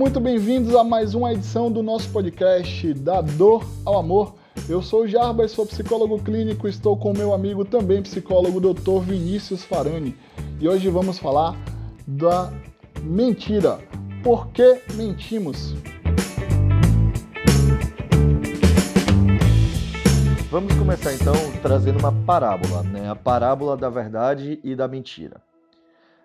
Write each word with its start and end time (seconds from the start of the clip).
muito 0.00 0.18
bem-vindos 0.18 0.74
a 0.74 0.82
mais 0.82 1.14
uma 1.14 1.30
edição 1.30 1.70
do 1.70 1.82
nosso 1.82 2.08
podcast 2.08 2.94
Da 2.94 3.20
Dor 3.20 3.62
ao 3.84 3.98
Amor. 3.98 4.34
Eu 4.66 4.80
sou 4.80 5.02
o 5.02 5.06
Jarbas, 5.06 5.50
sou 5.52 5.66
psicólogo 5.66 6.18
clínico, 6.22 6.66
estou 6.66 6.96
com 6.96 7.12
meu 7.12 7.34
amigo 7.34 7.66
também 7.66 8.00
psicólogo, 8.00 8.62
Dr. 8.62 9.00
Vinícius 9.02 9.62
Farani. 9.62 10.16
E 10.58 10.66
hoje 10.66 10.88
vamos 10.88 11.18
falar 11.18 11.54
da 12.06 12.50
mentira. 13.02 13.78
Por 14.24 14.48
que 14.48 14.80
mentimos? 14.94 15.74
Vamos 20.50 20.74
começar 20.76 21.12
então 21.12 21.34
trazendo 21.60 21.98
uma 21.98 22.12
parábola, 22.24 22.82
né? 22.84 23.10
A 23.10 23.14
parábola 23.14 23.76
da 23.76 23.90
verdade 23.90 24.58
e 24.64 24.74
da 24.74 24.88
mentira. 24.88 25.42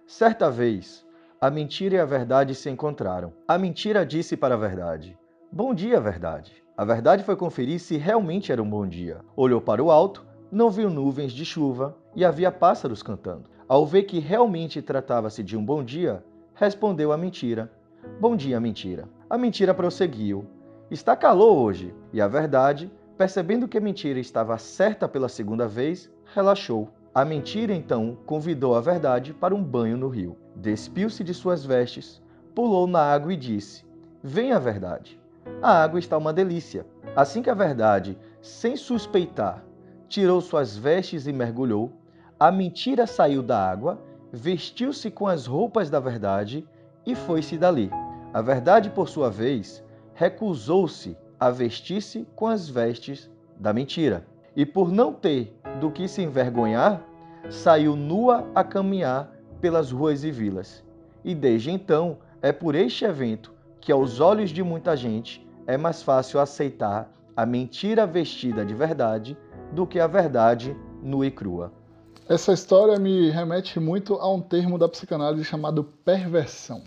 Certa 0.08 0.50
vez, 0.50 1.05
a 1.40 1.50
mentira 1.50 1.96
e 1.96 2.00
a 2.00 2.06
verdade 2.06 2.56
se 2.56 2.70
encontraram. 2.70 3.34
A 3.48 3.58
mentira 3.58 4.06
disse 4.06 4.38
para 4.38 4.56
a 4.56 4.58
verdade: 4.58 5.18
Bom 5.52 5.74
dia, 5.74 6.00
verdade. 6.00 6.64
A 6.78 6.86
verdade 6.86 7.24
foi 7.24 7.36
conferir 7.36 7.80
se 7.80 7.98
realmente 7.98 8.52
era 8.52 8.64
um 8.64 8.70
bom 8.70 8.88
dia. 8.88 9.20
Olhou 9.36 9.62
para 9.62 9.84
o 9.84 9.92
alto, 9.92 10.26
não 10.52 10.70
viu 10.70 10.90
nuvens 10.90 11.34
de 11.34 11.46
chuva 11.46 11.96
e 12.16 12.24
havia 12.24 12.52
pássaros 12.52 13.04
cantando. 13.04 13.50
Ao 13.68 13.86
ver 13.86 14.04
que 14.04 14.20
realmente 14.20 14.82
tratava-se 14.82 15.44
de 15.44 15.58
um 15.58 15.64
bom 15.64 15.84
dia, 15.84 16.24
respondeu 16.54 17.12
a 17.12 17.18
mentira: 17.18 17.72
Bom 18.20 18.36
dia, 18.36 18.60
mentira. 18.60 19.08
A 19.30 19.38
mentira 19.38 19.74
prosseguiu: 19.74 20.46
Está 20.90 21.16
calor 21.16 21.58
hoje. 21.58 21.94
E 22.14 22.22
a 22.22 22.28
verdade, 22.28 22.90
percebendo 23.18 23.68
que 23.68 23.78
a 23.78 23.82
mentira 23.82 24.20
estava 24.20 24.58
certa 24.58 25.08
pela 25.08 25.28
segunda 25.28 25.68
vez, 25.68 26.10
relaxou. 26.34 26.90
A 27.14 27.26
mentira 27.26 27.74
então 27.74 28.18
convidou 28.26 28.76
a 28.76 28.82
verdade 28.82 29.34
para 29.34 29.56
um 29.56 29.64
banho 29.64 29.98
no 29.98 30.08
rio. 30.08 30.38
Despiu-se 30.56 31.24
de 31.24 31.34
suas 31.34 31.66
vestes, 31.66 32.22
pulou 32.54 32.88
na 32.88 33.02
água 33.02 33.34
e 33.34 33.38
disse: 33.38 33.84
Venha 34.24 34.56
a 34.56 34.60
verdade. 34.60 35.20
A 35.62 35.84
água 35.84 36.00
está 36.00 36.18
uma 36.18 36.34
delícia. 36.34 36.86
Assim 37.16 37.42
que 37.42 37.50
a 37.50 37.54
verdade, 37.54 38.18
sem 38.42 38.76
suspeitar, 38.76 39.64
tirou 40.08 40.42
suas 40.42 40.76
vestes 40.76 41.28
e 41.28 41.34
mergulhou, 41.34 41.92
a 42.40 42.52
mentira 42.52 43.06
saiu 43.06 43.44
da 43.44 43.70
água, 43.70 44.00
vestiu-se 44.32 45.12
com 45.12 45.28
as 45.28 45.46
roupas 45.46 45.90
da 45.90 46.00
verdade 46.00 46.68
e 47.06 47.16
foi-se 47.16 47.58
dali. 47.58 47.90
A 48.34 48.42
verdade, 48.42 48.90
por 48.90 49.08
sua 49.08 49.30
vez, 49.30 49.84
recusou-se 50.14 51.18
a 51.40 51.50
vestir-se 51.50 52.28
com 52.36 52.48
as 52.48 52.68
vestes 52.68 53.30
da 53.58 53.72
mentira. 53.72 54.26
E 54.56 54.66
por 54.66 54.92
não 54.92 55.14
ter 55.14 55.58
do 55.80 55.92
que 55.92 56.08
se 56.08 56.22
envergonhar, 56.22 57.02
saiu 57.50 57.96
nua 57.96 58.50
a 58.56 58.64
caminhar 58.64 59.35
pelas 59.62 59.92
ruas 59.92 60.24
e 60.24 60.32
vilas. 60.32 60.84
E 61.24 61.34
desde 61.34 61.72
então 61.72 62.18
é 62.42 62.52
por 62.52 62.76
este 62.76 63.06
evento 63.06 63.54
que, 63.80 63.92
aos 63.92 64.20
olhos 64.20 64.52
de 64.52 64.64
muita 64.64 64.96
gente, 64.96 65.46
é 65.68 65.78
mais 65.78 66.02
fácil 66.02 66.40
aceitar 66.40 67.12
a 67.36 67.46
mentira 67.46 68.06
vestida 68.06 68.66
de 68.66 68.74
verdade 68.74 69.38
do 69.72 69.86
que 69.86 70.00
a 70.00 70.08
verdade 70.08 70.76
nua 71.02 71.28
e 71.28 71.32
crua. 71.32 71.72
Essa 72.28 72.54
história 72.54 72.98
me 72.98 73.30
remete 73.30 73.80
muito 73.80 74.16
a 74.16 74.32
um 74.32 74.42
termo 74.42 74.80
da 74.80 74.90
psicanálise 74.90 75.44
chamado 75.44 75.84
perversão. 75.84 76.84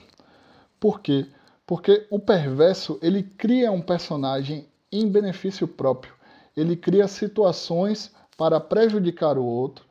Por 0.80 1.00
quê? 1.00 1.26
Porque 1.66 2.06
o 2.10 2.18
perverso 2.18 2.98
ele 3.02 3.22
cria 3.22 3.70
um 3.70 3.80
personagem 3.80 4.66
em 4.90 5.08
benefício 5.08 5.68
próprio. 5.68 6.12
Ele 6.56 6.74
cria 6.74 7.06
situações 7.06 8.12
para 8.36 8.58
prejudicar 8.58 9.38
o 9.38 9.44
outro, 9.44 9.84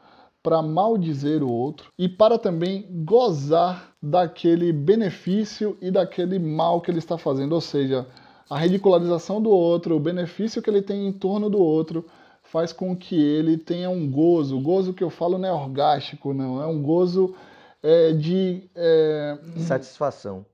para 0.48 0.62
maldizer 0.62 1.44
o 1.44 1.52
outro 1.52 1.92
e 2.00 2.08
para 2.08 2.40
também 2.40 2.88
gozar 3.04 3.92
daquele 4.02 4.72
benefício 4.72 5.78
e 5.82 5.92
daquele 5.92 6.40
mal 6.40 6.80
que 6.80 6.90
ele 6.90 7.00
está 7.00 7.18
fazendo, 7.18 7.52
ou 7.52 7.60
seja, 7.60 8.08
a 8.50 8.58
ridicularização 8.58 9.42
do 9.42 9.50
outro, 9.50 9.98
o 9.98 10.00
benefício 10.00 10.62
que 10.62 10.70
ele 10.70 10.82
tem 10.82 11.06
em 11.06 11.12
torno 11.12 11.50
do 11.50 11.60
outro, 11.60 12.06
faz 12.44 12.72
com 12.72 12.96
que 12.96 13.22
ele 13.22 13.58
tenha 13.58 13.90
um 13.90 14.10
gozo. 14.10 14.58
O 14.58 14.62
gozo 14.62 14.94
que 14.94 15.04
eu 15.04 15.10
falo 15.10 15.38
não 15.38 15.50
é 15.50 15.52
orgástico, 15.52 16.34
não, 16.34 16.62
é 16.62 16.66
um 16.66 16.82
gozo 16.82 17.36
é, 17.84 18.14
de. 18.14 18.70
É, 18.74 19.38
satisfação. 19.58 20.46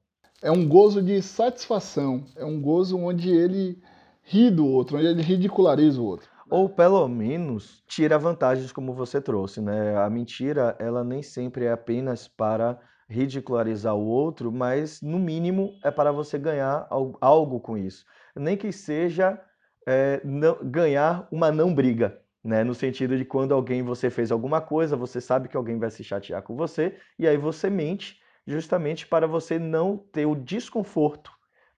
É 0.41 0.51
um 0.51 0.67
gozo 0.67 1.03
de 1.03 1.21
satisfação, 1.21 2.23
é 2.35 2.43
um 2.43 2.59
gozo 2.59 2.97
onde 2.97 3.29
ele 3.29 3.77
ri 4.23 4.49
do 4.49 4.65
outro, 4.65 4.97
onde 4.97 5.05
ele 5.05 5.21
ridiculariza 5.21 6.01
o 6.01 6.05
outro 6.05 6.32
ou 6.53 6.69
pelo 6.69 7.07
menos 7.07 7.83
tira 7.87 8.15
vantagens 8.19 8.71
como 8.71 8.93
você 8.93 9.19
trouxe, 9.19 9.59
né? 9.59 9.97
A 9.97 10.07
mentira, 10.07 10.75
ela 10.79 11.03
nem 11.03 11.23
sempre 11.23 11.65
é 11.65 11.71
apenas 11.71 12.27
para 12.27 12.79
ridicularizar 13.09 13.95
o 13.95 14.05
outro, 14.05 14.51
mas 14.51 15.01
no 15.01 15.17
mínimo 15.17 15.71
é 15.83 15.89
para 15.89 16.11
você 16.11 16.37
ganhar 16.37 16.87
algo 17.19 17.59
com 17.59 17.75
isso. 17.75 18.05
Nem 18.35 18.55
que 18.55 18.71
seja 18.71 19.41
é, 19.87 20.21
não, 20.23 20.55
ganhar 20.61 21.27
uma 21.31 21.51
não 21.51 21.73
briga, 21.73 22.21
né? 22.43 22.63
No 22.63 22.75
sentido 22.75 23.17
de 23.17 23.25
quando 23.25 23.51
alguém 23.51 23.81
você 23.81 24.11
fez 24.11 24.31
alguma 24.31 24.61
coisa, 24.61 24.95
você 24.95 25.19
sabe 25.19 25.47
que 25.49 25.57
alguém 25.57 25.79
vai 25.79 25.89
se 25.89 26.03
chatear 26.03 26.43
com 26.43 26.55
você 26.55 26.99
e 27.17 27.27
aí 27.27 27.35
você 27.35 27.67
mente 27.67 28.19
justamente 28.45 29.07
para 29.07 29.25
você 29.25 29.57
não 29.57 29.97
ter 29.97 30.27
o 30.27 30.35
desconforto, 30.35 31.31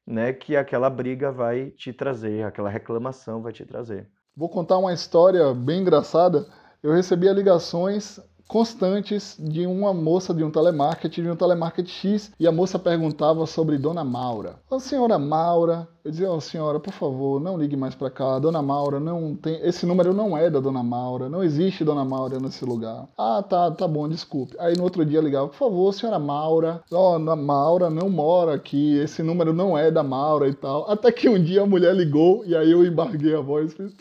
né? 0.05 0.33
Que 0.33 0.57
aquela 0.57 0.89
briga 0.89 1.31
vai 1.31 1.71
te 1.71 1.93
trazer, 1.93 2.43
aquela 2.43 2.69
reclamação 2.69 3.41
vai 3.41 3.53
te 3.53 3.65
trazer. 3.65 4.11
Vou 4.37 4.49
contar 4.49 4.77
uma 4.77 4.93
história 4.93 5.53
bem 5.53 5.79
engraçada. 5.79 6.45
Eu 6.83 6.91
recebia 6.91 7.31
ligações 7.31 8.19
constantes 8.47 9.35
de 9.39 9.65
uma 9.65 9.93
moça 9.93 10.33
de 10.33 10.43
um 10.43 10.51
telemarketing, 10.51 11.23
de 11.23 11.29
um 11.29 11.35
telemarketing 11.35 11.89
X, 11.89 12.31
e 12.39 12.47
a 12.47 12.51
moça 12.51 12.77
perguntava 12.77 13.45
sobre 13.45 13.77
Dona 13.77 14.03
Maura. 14.03 14.59
A 14.69 14.79
senhora 14.79 15.17
Maura, 15.17 15.87
eu 16.03 16.11
dizia, 16.11 16.31
oh, 16.31 16.39
senhora, 16.39 16.79
por 16.79 16.93
favor, 16.93 17.41
não 17.41 17.57
ligue 17.57 17.75
mais 17.75 17.95
para 17.95 18.09
cá, 18.09 18.37
Dona 18.39 18.61
Maura 18.61 18.99
não 18.99 19.35
tem, 19.35 19.59
esse 19.61 19.85
número 19.85 20.13
não 20.13 20.37
é 20.37 20.49
da 20.49 20.59
Dona 20.59 20.83
Maura, 20.83 21.27
não 21.27 21.43
existe 21.43 21.83
Dona 21.83 22.05
Maura 22.05 22.39
nesse 22.39 22.63
lugar. 22.63 23.07
Ah, 23.17 23.43
tá, 23.47 23.71
tá 23.71 23.87
bom, 23.87 24.07
desculpe. 24.07 24.55
Aí 24.59 24.75
no 24.77 24.83
outro 24.83 25.05
dia 25.05 25.21
ligava, 25.21 25.47
por 25.47 25.57
favor, 25.57 25.93
senhora 25.93 26.19
Maura, 26.19 26.83
ó, 26.91 27.15
oh, 27.15 27.35
Maura 27.35 27.89
não 27.89 28.09
mora 28.09 28.53
aqui, 28.53 28.97
esse 28.97 29.23
número 29.23 29.53
não 29.53 29.77
é 29.77 29.89
da 29.89 30.03
Maura 30.03 30.47
e 30.47 30.53
tal. 30.53 30.89
Até 30.89 31.11
que 31.11 31.27
um 31.27 31.41
dia 31.41 31.63
a 31.63 31.67
mulher 31.67 31.95
ligou 31.95 32.45
e 32.45 32.55
aí 32.55 32.71
eu 32.71 32.85
embarguei 32.85 33.35
a 33.35 33.41
voz 33.41 33.71
e 33.71 33.75
fiz, 33.75 33.93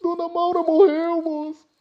Dona 0.00 0.28
Maura 0.28 0.62
morreu, 0.62 1.22
moço. 1.22 1.71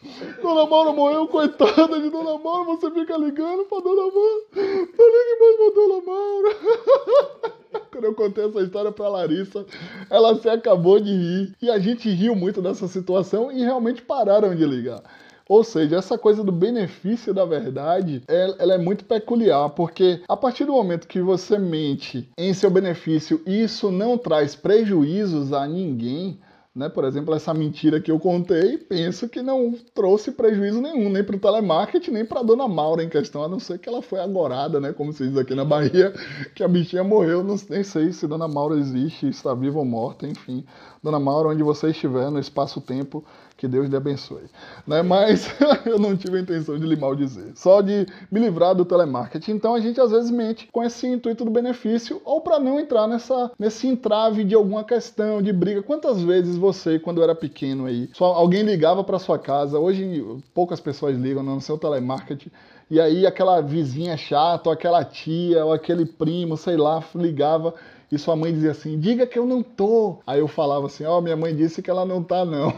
Dona 0.41 0.65
Maura 0.65 0.91
morreu, 0.93 1.27
coitada 1.27 1.99
de 1.99 2.09
Dona 2.09 2.37
Maura, 2.39 2.63
você 2.65 2.89
fica 2.91 3.15
ligando 3.17 3.65
pra 3.65 3.79
Dona 3.79 4.01
Maura. 4.01 4.41
Não 4.55 4.63
ligue 4.63 5.39
mais 5.39 5.55
pra 5.57 5.81
Dona 5.81 6.01
Maura. 6.05 7.51
Quando 7.91 8.03
eu 8.05 8.15
contei 8.15 8.45
essa 8.45 8.61
história 8.61 8.91
pra 8.91 9.09
Larissa, 9.09 9.65
ela 10.09 10.35
se 10.35 10.49
acabou 10.49 10.99
de 10.99 11.11
rir. 11.11 11.55
E 11.61 11.69
a 11.69 11.77
gente 11.77 12.09
riu 12.09 12.35
muito 12.35 12.61
dessa 12.61 12.87
situação 12.87 13.51
e 13.51 13.63
realmente 13.63 14.01
pararam 14.01 14.55
de 14.55 14.65
ligar. 14.65 15.03
Ou 15.47 15.63
seja, 15.63 15.97
essa 15.97 16.17
coisa 16.17 16.43
do 16.43 16.51
benefício 16.51 17.33
da 17.33 17.43
verdade, 17.43 18.23
ela 18.27 18.73
é 18.73 18.77
muito 18.77 19.03
peculiar, 19.03 19.69
porque 19.71 20.21
a 20.27 20.37
partir 20.37 20.63
do 20.65 20.71
momento 20.71 21.07
que 21.07 21.21
você 21.21 21.59
mente 21.59 22.29
em 22.37 22.53
seu 22.53 22.71
benefício 22.71 23.41
e 23.45 23.63
isso 23.63 23.91
não 23.91 24.17
traz 24.17 24.55
prejuízos 24.55 25.51
a 25.51 25.67
ninguém, 25.67 26.39
né? 26.73 26.87
Por 26.87 27.03
exemplo, 27.03 27.33
essa 27.35 27.53
mentira 27.53 27.99
que 27.99 28.09
eu 28.09 28.19
contei, 28.19 28.77
penso 28.77 29.27
que 29.27 29.41
não 29.41 29.73
trouxe 29.93 30.31
prejuízo 30.31 30.81
nenhum, 30.81 31.09
nem 31.09 31.23
para 31.23 31.35
o 31.35 31.39
telemarketing, 31.39 32.11
nem 32.11 32.25
para 32.25 32.39
a 32.39 32.43
dona 32.43 32.67
Maura 32.67 33.03
em 33.03 33.09
questão, 33.09 33.43
a 33.43 33.47
não 33.47 33.59
ser 33.59 33.77
que 33.77 33.89
ela 33.89 34.01
foi 34.01 34.19
agorada, 34.21 34.79
né? 34.79 34.93
como 34.93 35.11
se 35.11 35.27
diz 35.27 35.37
aqui 35.37 35.53
na 35.53 35.65
Bahia, 35.65 36.13
que 36.55 36.63
a 36.63 36.67
bichinha 36.67 37.03
morreu, 37.03 37.43
não, 37.43 37.55
nem 37.69 37.83
sei 37.83 38.13
se 38.13 38.25
dona 38.25 38.47
Maura 38.47 38.75
existe, 38.75 39.27
está 39.27 39.53
viva 39.53 39.79
ou 39.79 39.85
morta, 39.85 40.25
enfim. 40.25 40.63
Dona 41.03 41.19
Maura, 41.19 41.49
onde 41.49 41.63
você 41.63 41.89
estiver, 41.89 42.29
no 42.31 42.39
espaço-tempo, 42.39 43.23
que 43.61 43.67
Deus 43.67 43.87
lhe 43.87 43.95
abençoe. 43.95 44.45
Né? 44.87 45.03
Mas 45.03 45.47
eu 45.85 45.99
não 45.99 46.17
tive 46.17 46.39
a 46.39 46.41
intenção 46.41 46.79
de 46.79 46.87
lhe 46.87 46.95
maldizer, 46.95 47.51
só 47.53 47.79
de 47.79 48.07
me 48.31 48.39
livrar 48.39 48.73
do 48.73 48.83
telemarketing. 48.83 49.51
Então 49.51 49.75
a 49.75 49.79
gente 49.79 50.01
às 50.01 50.09
vezes 50.09 50.31
mente 50.31 50.67
com 50.71 50.83
esse 50.83 51.05
intuito 51.05 51.45
do 51.45 51.51
benefício 51.51 52.19
ou 52.25 52.41
para 52.41 52.59
não 52.59 52.79
entrar 52.79 53.07
nessa, 53.07 53.51
nesse 53.59 53.87
entrave 53.87 54.43
de 54.43 54.55
alguma 54.55 54.83
questão, 54.83 55.43
de 55.43 55.53
briga. 55.53 55.83
Quantas 55.83 56.23
vezes 56.23 56.57
você, 56.57 56.97
quando 56.97 57.21
era 57.21 57.35
pequeno 57.35 57.85
aí, 57.85 58.09
só 58.13 58.25
alguém 58.33 58.63
ligava 58.63 59.03
para 59.03 59.19
sua 59.19 59.37
casa, 59.37 59.77
hoje 59.77 60.25
poucas 60.55 60.79
pessoas 60.79 61.15
ligam 61.15 61.43
no 61.43 61.61
seu 61.61 61.77
telemarketing, 61.77 62.49
e 62.89 62.99
aí 62.99 63.27
aquela 63.27 63.61
vizinha 63.61 64.17
chata, 64.17 64.69
ou 64.69 64.73
aquela 64.73 65.05
tia, 65.05 65.63
ou 65.63 65.71
aquele 65.71 66.05
primo, 66.05 66.57
sei 66.57 66.77
lá, 66.77 67.03
ligava 67.13 67.75
e 68.11 68.17
sua 68.17 68.35
mãe 68.35 68.53
dizia 68.53 68.71
assim: 68.71 68.99
diga 68.99 69.25
que 69.25 69.39
eu 69.39 69.45
não 69.45 69.63
tô. 69.63 70.19
Aí 70.27 70.39
eu 70.39 70.47
falava 70.47 70.87
assim: 70.87 71.05
ó, 71.05 71.17
oh, 71.17 71.21
minha 71.21 71.37
mãe 71.37 71.55
disse 71.55 71.81
que 71.81 71.89
ela 71.89 72.05
não 72.05 72.21
tá, 72.21 72.43
não. 72.43 72.73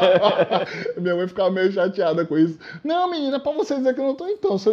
minha 1.00 1.16
mãe 1.16 1.26
ficava 1.26 1.50
meio 1.50 1.72
chateada 1.72 2.26
com 2.26 2.36
isso. 2.36 2.58
Não, 2.84 3.10
menina, 3.10 3.40
pra 3.40 3.52
você 3.52 3.76
dizer 3.76 3.94
que 3.94 4.00
eu 4.00 4.04
não 4.04 4.14
tô, 4.14 4.28
então. 4.28 4.58
Você 4.58 4.70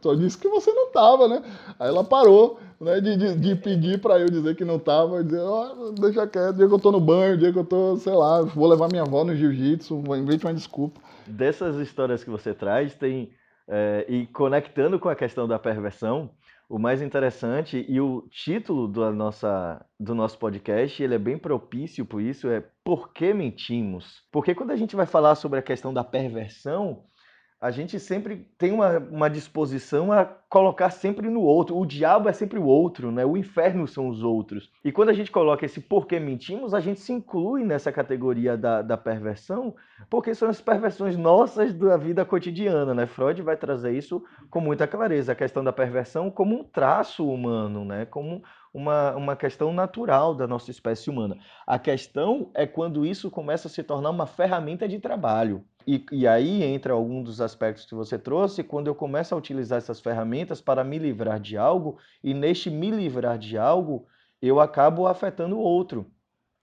só 0.00 0.14
disse 0.14 0.38
que 0.38 0.48
você 0.48 0.72
não 0.72 0.92
tava, 0.92 1.26
né? 1.26 1.42
Aí 1.78 1.88
ela 1.88 2.04
parou. 2.04 2.60
Né, 2.80 3.00
de, 3.00 3.16
de, 3.16 3.34
de 3.36 3.54
pedir 3.54 4.00
para 4.00 4.18
eu 4.18 4.26
dizer 4.26 4.56
que 4.56 4.64
não 4.64 4.80
tava, 4.80 5.22
dizer, 5.22 5.40
oh, 5.40 5.92
deixa 5.92 6.26
quieto, 6.26 6.56
dia 6.56 6.66
que 6.66 6.74
eu 6.74 6.78
tô 6.78 6.90
no 6.90 7.00
banho, 7.00 7.38
dia 7.38 7.52
que 7.52 7.58
eu 7.58 7.64
tô, 7.64 7.96
sei 7.96 8.12
lá, 8.12 8.42
vou 8.42 8.68
levar 8.68 8.88
minha 8.90 9.02
avó 9.02 9.24
no 9.24 9.34
jiu-jitsu, 9.34 10.02
invente 10.16 10.44
uma 10.44 10.52
desculpa. 10.52 11.00
Dessas 11.24 11.76
histórias 11.76 12.24
que 12.24 12.28
você 12.28 12.52
traz, 12.52 12.94
tem, 12.94 13.30
é, 13.68 14.04
e 14.08 14.26
conectando 14.26 14.98
com 14.98 15.08
a 15.08 15.14
questão 15.14 15.46
da 15.46 15.58
perversão, 15.58 16.28
o 16.74 16.78
mais 16.78 17.00
interessante 17.00 17.86
e 17.88 18.00
o 18.00 18.22
título 18.32 18.88
do, 18.88 19.12
nossa, 19.12 19.86
do 19.98 20.12
nosso 20.12 20.36
podcast, 20.36 21.00
ele 21.00 21.14
é 21.14 21.18
bem 21.20 21.38
propício 21.38 22.04
por 22.04 22.20
isso, 22.20 22.48
é 22.48 22.64
Por 22.82 23.12
que 23.12 23.32
mentimos? 23.32 24.24
Porque 24.32 24.56
quando 24.56 24.72
a 24.72 24.76
gente 24.76 24.96
vai 24.96 25.06
falar 25.06 25.36
sobre 25.36 25.60
a 25.60 25.62
questão 25.62 25.94
da 25.94 26.02
perversão, 26.02 27.04
a 27.64 27.70
gente 27.70 27.98
sempre 27.98 28.46
tem 28.58 28.72
uma, 28.72 28.98
uma 28.98 29.30
disposição 29.30 30.12
a 30.12 30.26
colocar 30.26 30.90
sempre 30.90 31.30
no 31.30 31.40
outro. 31.40 31.78
O 31.78 31.86
diabo 31.86 32.28
é 32.28 32.32
sempre 32.34 32.58
o 32.58 32.66
outro, 32.66 33.10
né? 33.10 33.24
O 33.24 33.38
inferno 33.38 33.88
são 33.88 34.06
os 34.10 34.22
outros. 34.22 34.70
E 34.84 34.92
quando 34.92 35.08
a 35.08 35.14
gente 35.14 35.30
coloca 35.30 35.64
esse 35.64 35.80
porquê 35.80 36.20
mentimos, 36.20 36.74
a 36.74 36.80
gente 36.80 37.00
se 37.00 37.10
inclui 37.10 37.64
nessa 37.64 37.90
categoria 37.90 38.54
da, 38.54 38.82
da 38.82 38.98
perversão, 38.98 39.74
porque 40.10 40.34
são 40.34 40.50
as 40.50 40.60
perversões 40.60 41.16
nossas 41.16 41.72
da 41.72 41.96
vida 41.96 42.22
cotidiana, 42.22 42.92
né? 42.92 43.06
Freud 43.06 43.40
vai 43.40 43.56
trazer 43.56 43.96
isso 43.96 44.22
com 44.50 44.60
muita 44.60 44.86
clareza, 44.86 45.32
a 45.32 45.34
questão 45.34 45.64
da 45.64 45.72
perversão 45.72 46.30
como 46.30 46.54
um 46.54 46.64
traço 46.64 47.26
humano, 47.26 47.82
né? 47.82 48.04
Como 48.04 48.42
uma, 48.74 49.14
uma 49.14 49.36
questão 49.36 49.72
natural 49.72 50.34
da 50.34 50.48
nossa 50.48 50.68
espécie 50.72 51.08
humana. 51.08 51.38
A 51.64 51.78
questão 51.78 52.50
é 52.52 52.66
quando 52.66 53.06
isso 53.06 53.30
começa 53.30 53.68
a 53.68 53.70
se 53.70 53.84
tornar 53.84 54.10
uma 54.10 54.26
ferramenta 54.26 54.88
de 54.88 54.98
trabalho. 54.98 55.64
E, 55.86 56.04
e, 56.10 56.26
aí 56.26 56.64
entra 56.64 56.92
algum 56.92 57.22
dos 57.22 57.40
aspectos 57.40 57.86
que 57.86 57.94
você 57.94 58.18
trouxe, 58.18 58.64
quando 58.64 58.88
eu 58.88 58.94
começo 58.94 59.34
a 59.34 59.38
utilizar 59.38 59.78
essas 59.78 60.00
ferramentas 60.00 60.60
para 60.60 60.82
me 60.82 60.98
livrar 60.98 61.38
de 61.38 61.56
algo, 61.56 61.98
e 62.22 62.34
neste 62.34 62.68
me 62.70 62.90
livrar 62.90 63.38
de 63.38 63.56
algo, 63.56 64.06
eu 64.42 64.58
acabo 64.58 65.06
afetando 65.06 65.56
o 65.56 65.60
outro. 65.60 66.10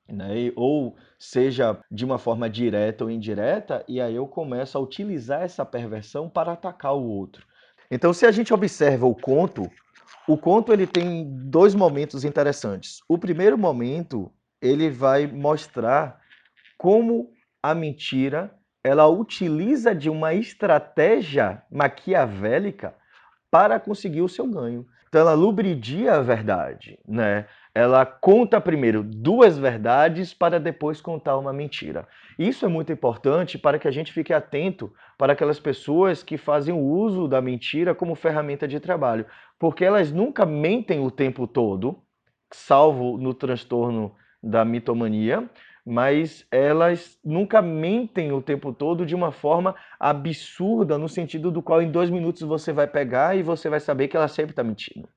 Né? 0.09 0.51
Ou 0.55 0.97
seja, 1.17 1.79
de 1.89 2.03
uma 2.03 2.17
forma 2.17 2.49
direta 2.49 3.05
ou 3.05 3.11
indireta, 3.11 3.85
e 3.87 4.01
aí 4.01 4.15
eu 4.15 4.27
começo 4.27 4.77
a 4.77 4.81
utilizar 4.81 5.43
essa 5.43 5.63
perversão 5.63 6.27
para 6.27 6.51
atacar 6.51 6.93
o 6.93 7.07
outro. 7.07 7.45
Então, 7.89 8.11
se 8.11 8.25
a 8.25 8.31
gente 8.31 8.53
observa 8.53 9.05
o 9.05 9.15
conto, 9.15 9.69
o 10.27 10.37
conto 10.37 10.71
ele 10.71 10.87
tem 10.87 11.27
dois 11.49 11.73
momentos 11.73 12.23
interessantes. 12.23 12.99
O 13.07 13.17
primeiro 13.17 13.57
momento, 13.57 14.31
ele 14.61 14.89
vai 14.89 15.27
mostrar 15.27 16.19
como 16.77 17.31
a 17.61 17.73
mentira 17.73 18.55
ela 18.83 19.07
utiliza 19.07 19.93
de 19.93 20.09
uma 20.09 20.33
estratégia 20.33 21.61
maquiavélica 21.71 22.95
para 23.51 23.79
conseguir 23.79 24.21
o 24.21 24.29
seu 24.29 24.47
ganho. 24.47 24.85
Então 25.11 25.19
ela 25.19 25.33
lubridia 25.33 26.13
a 26.13 26.21
verdade, 26.21 26.97
né? 27.05 27.45
Ela 27.75 28.05
conta 28.05 28.61
primeiro 28.61 29.03
duas 29.03 29.57
verdades 29.57 30.33
para 30.33 30.57
depois 30.57 31.01
contar 31.01 31.37
uma 31.37 31.51
mentira. 31.51 32.07
Isso 32.39 32.65
é 32.65 32.69
muito 32.69 32.93
importante 32.93 33.57
para 33.57 33.77
que 33.77 33.89
a 33.89 33.91
gente 33.91 34.13
fique 34.13 34.33
atento 34.33 34.93
para 35.17 35.33
aquelas 35.33 35.59
pessoas 35.59 36.23
que 36.23 36.37
fazem 36.37 36.73
o 36.73 36.79
uso 36.79 37.27
da 37.27 37.41
mentira 37.41 37.93
como 37.93 38.15
ferramenta 38.15 38.65
de 38.65 38.79
trabalho, 38.79 39.25
porque 39.59 39.83
elas 39.83 40.13
nunca 40.13 40.45
mentem 40.45 41.01
o 41.05 41.11
tempo 41.11 41.45
todo, 41.45 42.01
salvo 42.49 43.17
no 43.17 43.33
transtorno 43.33 44.15
da 44.41 44.63
mitomania, 44.63 45.49
mas 45.85 46.45
elas 46.51 47.17
nunca 47.23 47.61
mentem 47.61 48.31
o 48.31 48.41
tempo 48.41 48.71
todo 48.71 49.05
de 49.05 49.15
uma 49.15 49.31
forma 49.31 49.75
absurda, 49.99 50.97
no 50.97 51.09
sentido 51.09 51.51
do 51.51 51.61
qual 51.61 51.81
em 51.81 51.91
dois 51.91 52.09
minutos 52.09 52.41
você 52.41 52.71
vai 52.71 52.87
pegar 52.87 53.35
e 53.35 53.43
você 53.43 53.69
vai 53.69 53.79
saber 53.79 54.07
que 54.07 54.15
ela 54.15 54.27
sempre 54.27 54.51
está 54.51 54.63
mentindo. 54.63 55.09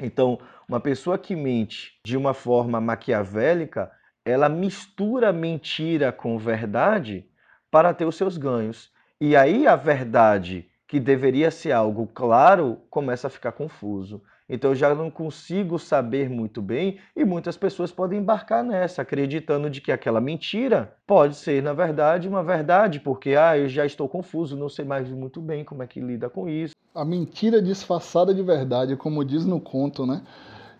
Então, 0.00 0.38
uma 0.68 0.80
pessoa 0.80 1.16
que 1.16 1.34
mente 1.34 1.98
de 2.04 2.16
uma 2.16 2.34
forma 2.34 2.80
maquiavélica, 2.80 3.90
ela 4.24 4.48
mistura 4.48 5.32
mentira 5.32 6.12
com 6.12 6.36
verdade 6.36 7.24
para 7.70 7.94
ter 7.94 8.04
os 8.04 8.16
seus 8.16 8.36
ganhos. 8.36 8.90
E 9.20 9.34
aí 9.34 9.66
a 9.66 9.76
verdade, 9.76 10.68
que 10.86 11.00
deveria 11.00 11.50
ser 11.50 11.72
algo 11.72 12.06
claro, 12.08 12.82
começa 12.90 13.28
a 13.28 13.30
ficar 13.30 13.52
confuso. 13.52 14.22
Então 14.48 14.70
eu 14.70 14.74
já 14.76 14.94
não 14.94 15.10
consigo 15.10 15.78
saber 15.78 16.30
muito 16.30 16.62
bem 16.62 16.98
e 17.16 17.24
muitas 17.24 17.56
pessoas 17.56 17.90
podem 17.90 18.20
embarcar 18.20 18.62
nessa, 18.62 19.02
acreditando 19.02 19.68
de 19.68 19.80
que 19.80 19.90
aquela 19.90 20.20
mentira 20.20 20.94
pode 21.06 21.34
ser, 21.34 21.62
na 21.62 21.72
verdade, 21.72 22.28
uma 22.28 22.44
verdade, 22.44 23.00
porque 23.00 23.30
ah, 23.34 23.58
eu 23.58 23.68
já 23.68 23.84
estou 23.84 24.08
confuso, 24.08 24.56
não 24.56 24.68
sei 24.68 24.84
mais 24.84 25.08
muito 25.10 25.40
bem 25.40 25.64
como 25.64 25.82
é 25.82 25.86
que 25.86 26.00
lida 26.00 26.30
com 26.30 26.48
isso. 26.48 26.74
A 26.94 27.04
mentira 27.04 27.60
disfarçada 27.60 28.32
de 28.32 28.42
verdade, 28.42 28.96
como 28.96 29.24
diz 29.24 29.44
no 29.44 29.60
conto, 29.60 30.06
né? 30.06 30.22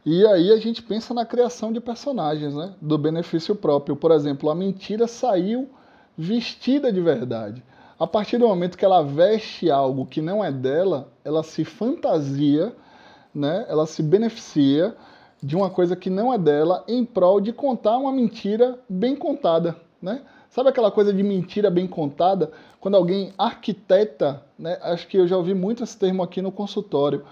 E 0.04 0.24
aí 0.24 0.52
a 0.52 0.56
gente 0.56 0.84
pensa 0.84 1.12
na 1.12 1.26
criação 1.26 1.72
de 1.72 1.80
personagens, 1.80 2.54
né? 2.54 2.74
Do 2.80 2.96
benefício 2.96 3.56
próprio. 3.56 3.96
Por 3.96 4.12
exemplo, 4.12 4.48
a 4.48 4.54
mentira 4.54 5.08
saiu 5.08 5.68
vestida 6.16 6.92
de 6.92 7.00
verdade. 7.00 7.62
A 7.98 8.06
partir 8.06 8.38
do 8.38 8.46
momento 8.46 8.78
que 8.78 8.84
ela 8.84 9.02
veste 9.02 9.68
algo 9.68 10.06
que 10.06 10.20
não 10.20 10.44
é 10.44 10.52
dela, 10.52 11.12
ela 11.24 11.42
se 11.42 11.64
fantasia 11.64 12.72
né, 13.36 13.66
ela 13.68 13.86
se 13.86 14.02
beneficia 14.02 14.96
de 15.42 15.54
uma 15.54 15.68
coisa 15.68 15.94
que 15.94 16.08
não 16.08 16.32
é 16.32 16.38
dela 16.38 16.82
em 16.88 17.04
prol 17.04 17.40
de 17.40 17.52
contar 17.52 17.98
uma 17.98 18.10
mentira 18.10 18.78
bem 18.88 19.14
contada, 19.14 19.76
né? 20.00 20.22
Sabe 20.48 20.70
aquela 20.70 20.90
coisa 20.90 21.12
de 21.12 21.22
mentira 21.22 21.70
bem 21.70 21.86
contada? 21.86 22.50
Quando 22.80 22.96
alguém 22.96 23.34
arquiteta, 23.36 24.42
né? 24.58 24.78
Acho 24.80 25.06
que 25.06 25.18
eu 25.18 25.28
já 25.28 25.36
ouvi 25.36 25.52
muito 25.52 25.84
esse 25.84 25.98
termo 25.98 26.22
aqui 26.22 26.40
no 26.40 26.50
consultório. 26.50 27.24